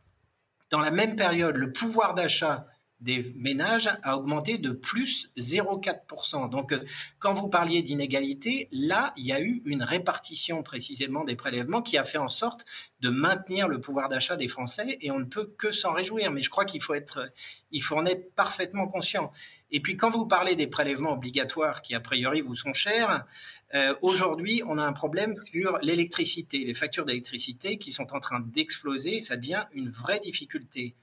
[0.69, 2.65] Dans la même période, le pouvoir d'achat
[3.01, 6.49] des ménages a augmenté de plus 0,4%.
[6.49, 6.83] Donc, euh,
[7.19, 11.97] quand vous parliez d'inégalité, là, il y a eu une répartition précisément des prélèvements qui
[11.97, 12.65] a fait en sorte
[13.01, 16.31] de maintenir le pouvoir d'achat des Français et on ne peut que s'en réjouir.
[16.31, 17.31] Mais je crois qu'il faut être,
[17.71, 19.31] il faut en être parfaitement conscient.
[19.71, 23.25] Et puis, quand vous parlez des prélèvements obligatoires qui, a priori, vous sont chers,
[23.73, 28.41] euh, aujourd'hui, on a un problème sur l'électricité, les factures d'électricité qui sont en train
[28.41, 29.21] d'exploser.
[29.21, 30.95] Ça devient une vraie difficulté.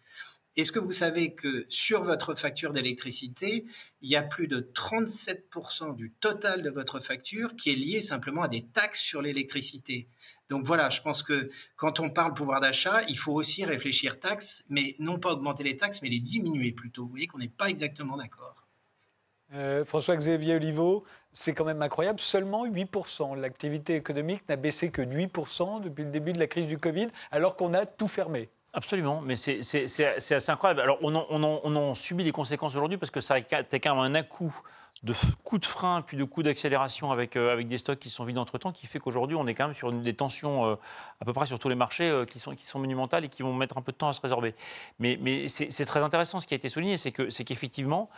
[0.59, 3.65] Est-ce que vous savez que sur votre facture d'électricité,
[4.01, 8.43] il y a plus de 37% du total de votre facture qui est lié simplement
[8.43, 10.09] à des taxes sur l'électricité?
[10.49, 14.65] Donc voilà, je pense que quand on parle pouvoir d'achat, il faut aussi réfléchir taxes,
[14.69, 17.05] mais non pas augmenter les taxes, mais les diminuer plutôt.
[17.05, 18.67] Vous voyez qu'on n'est pas exactement d'accord.
[19.55, 23.39] Euh, François-Xavier Oliveau, c'est quand même incroyable, seulement 8%.
[23.39, 27.07] L'activité économique n'a baissé que de 8% depuis le début de la crise du Covid,
[27.31, 28.51] alors qu'on a tout fermé.
[28.75, 29.61] Absolument, mais c'est
[30.05, 30.83] assez incroyable.
[30.83, 34.01] Alors, on en, on, en, subit les conséquences aujourd'hui parce que ça a été quand
[34.03, 34.55] même un coup
[35.03, 38.25] de coup de frein puis de coup d'accélération avec, euh, avec des stocks qui sont
[38.25, 40.75] vides entre-temps qui fait qu'aujourd'hui, on est quand même sur des tensions euh,
[41.21, 43.43] à peu près sur tous les marchés euh, qui, sont, qui sont monumentales et qui
[43.43, 44.55] vont mettre un peu de temps à se résorber.
[44.99, 48.11] Mais, mais c'est très intéressant ce qui a été souligné, c'est qu'effectivement,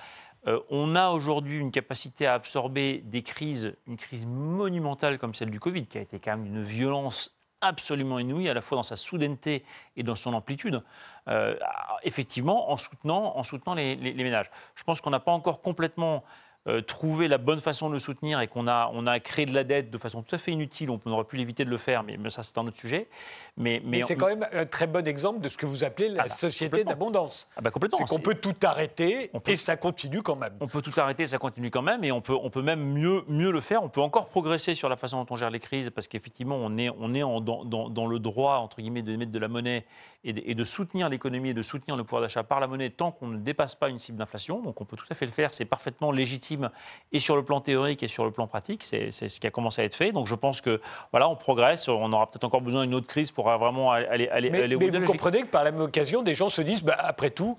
[0.71, 5.61] on a aujourd'hui une capacité à absorber des crises, une crise monumentale comme celle du
[5.61, 8.97] Covid, qui a été quand même d'une violence absolument inouï, à la fois dans sa
[8.97, 9.65] soudaineté
[9.97, 10.83] et dans son amplitude,
[11.29, 11.57] euh,
[12.03, 14.51] effectivement, en soutenant, en soutenant les, les ménages.
[14.75, 16.25] Je pense qu'on n'a pas encore complètement
[16.69, 19.55] euh, trouver la bonne façon de le soutenir et qu'on a, on a créé de
[19.55, 22.03] la dette de façon tout à fait inutile, on aurait pu l'éviter de le faire,
[22.03, 23.09] mais, ça c'est un autre sujet.
[23.57, 26.21] Mais, mais, c'est quand même un très bon exemple de ce que vous appelez la
[26.21, 27.49] ah bah, société d'abondance.
[27.57, 27.99] Ah bah complètement.
[27.99, 30.53] C'est qu'on peut tout arrêter et ça continue quand même.
[30.61, 32.85] On peut tout arrêter et ça continue quand même et on peut, on peut même
[32.93, 33.83] mieux, mieux le faire.
[33.83, 36.77] On peut encore progresser sur la façon dont on gère les crises parce qu'effectivement on
[36.77, 39.87] est, on est en, dans, dans, le droit entre guillemets de mettre de la monnaie
[40.25, 42.91] et de, et de soutenir l'économie et de soutenir le pouvoir d'achat par la monnaie
[42.91, 44.61] tant qu'on ne dépasse pas une cible d'inflation.
[44.61, 46.71] Donc on peut tout à fait le faire, c'est parfaitement légitime
[47.13, 49.83] et sur le plan théorique et sur le plan pratique, c'est ce qui a commencé
[49.83, 50.13] à être fait.
[50.13, 51.89] Donc je pense que voilà, on progresse.
[51.89, 55.05] On aura peut-être encore besoin d'une autre crise pour vraiment aller, aller, mais, mais vous
[55.05, 57.57] comprenez que par la même occasion, des gens se disent, bah, après tout,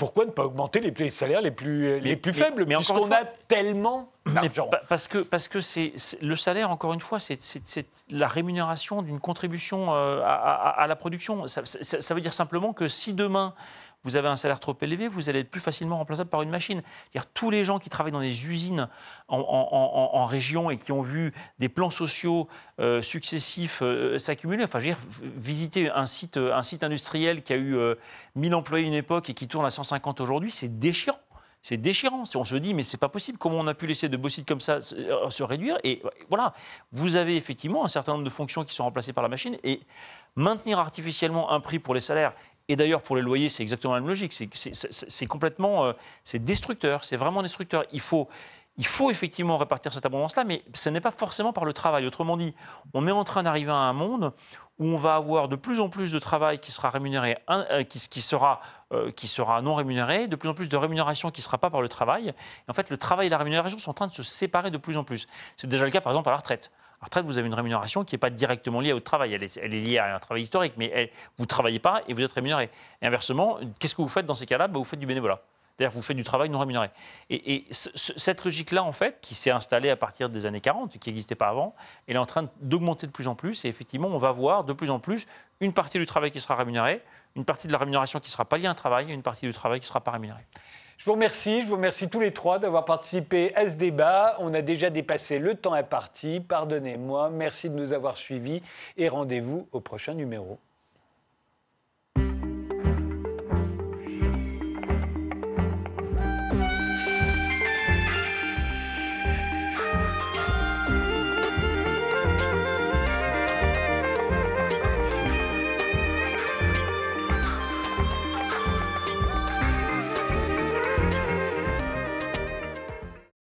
[0.00, 4.70] pourquoi ne pas augmenter les salaires les plus, les plus faibles, puisqu'on a tellement d'argent
[4.88, 5.92] Parce que, parce que c'est,
[6.22, 7.38] le salaire, encore une fois, c'est,
[8.08, 11.46] la rémunération d'une contribution euh, à, la production.
[11.46, 13.52] Ça, ça, veut dire simplement que si demain,
[14.04, 16.82] vous avez un salaire trop élevé, vous allez être plus facilement remplaçable par une machine.
[17.34, 18.88] tous les gens qui travaillent dans des usines
[19.28, 22.48] en, région et qui ont vu des plans sociaux
[22.80, 24.78] euh, successifs euh, s'accumuler, enfin,
[25.22, 27.76] visiter un site, un site industriel qui a eu
[28.36, 31.18] 1000 euh, employés à une époque et qui tourne à 150 aujourd'hui, c'est déchirant.
[31.62, 32.22] C'est déchirant.
[32.34, 33.36] On se dit, mais c'est pas possible.
[33.36, 35.78] Comment on a pu laisser de beaux sites comme ça se réduire?
[35.84, 36.54] Et voilà,
[36.92, 39.58] vous avez effectivement un certain nombre de fonctions qui sont remplacées par la machine.
[39.62, 39.80] Et
[40.36, 42.32] maintenir artificiellement un prix pour les salaires
[42.70, 44.32] et d'ailleurs, pour les loyers, c'est exactement la même logique.
[44.32, 45.92] C'est complètement, euh,
[46.22, 47.84] c'est destructeur, c'est vraiment destructeur.
[47.90, 48.28] Il faut,
[48.76, 52.06] il faut effectivement répartir cette abondance-là, mais ce n'est pas forcément par le travail.
[52.06, 52.54] Autrement dit,
[52.94, 54.32] on est en train d'arriver à un monde
[54.78, 57.98] où on va avoir de plus en plus de travail qui sera rémunéré, euh, qui,
[58.08, 58.60] qui, sera,
[58.92, 61.70] euh, qui sera non rémunéré, de plus en plus de rémunération qui ne sera pas
[61.70, 62.28] par le travail.
[62.28, 64.78] Et en fait, le travail et la rémunération sont en train de se séparer de
[64.78, 65.26] plus en plus.
[65.56, 66.70] C'est déjà le cas, par exemple, à la retraite.
[67.00, 69.32] La retraite, vous avez une rémunération qui n'est pas directement liée au travail.
[69.32, 72.12] Elle est, elle est, liée à un travail historique, mais vous ne travaillez pas et
[72.12, 72.70] vous êtes rémunéré.
[73.00, 74.68] Et inversement, qu'est-ce que vous faites dans ces cas-là?
[74.68, 75.40] Bah, Vous faites du bénévolat.
[75.80, 76.90] C'est-à-dire vous faites du travail non rémunéré.
[77.30, 81.34] Et, cette logique-là, en fait, qui s'est installée à partir des années 40, qui n'existait
[81.34, 81.74] pas avant,
[82.06, 83.64] elle est en train d'augmenter de plus en plus.
[83.64, 85.26] Et effectivement, on va voir de plus en plus
[85.60, 87.02] une partie du travail qui sera rémunérée,
[87.34, 89.22] une partie de la rémunération qui ne sera pas liée à un travail et une
[89.22, 90.44] partie du travail qui ne sera pas rémunérée.
[91.00, 94.36] Je vous remercie, je vous remercie tous les trois d'avoir participé à ce débat.
[94.38, 97.30] On a déjà dépassé le temps imparti, pardonnez-moi.
[97.30, 98.60] Merci de nous avoir suivis
[98.98, 100.58] et rendez-vous au prochain numéro.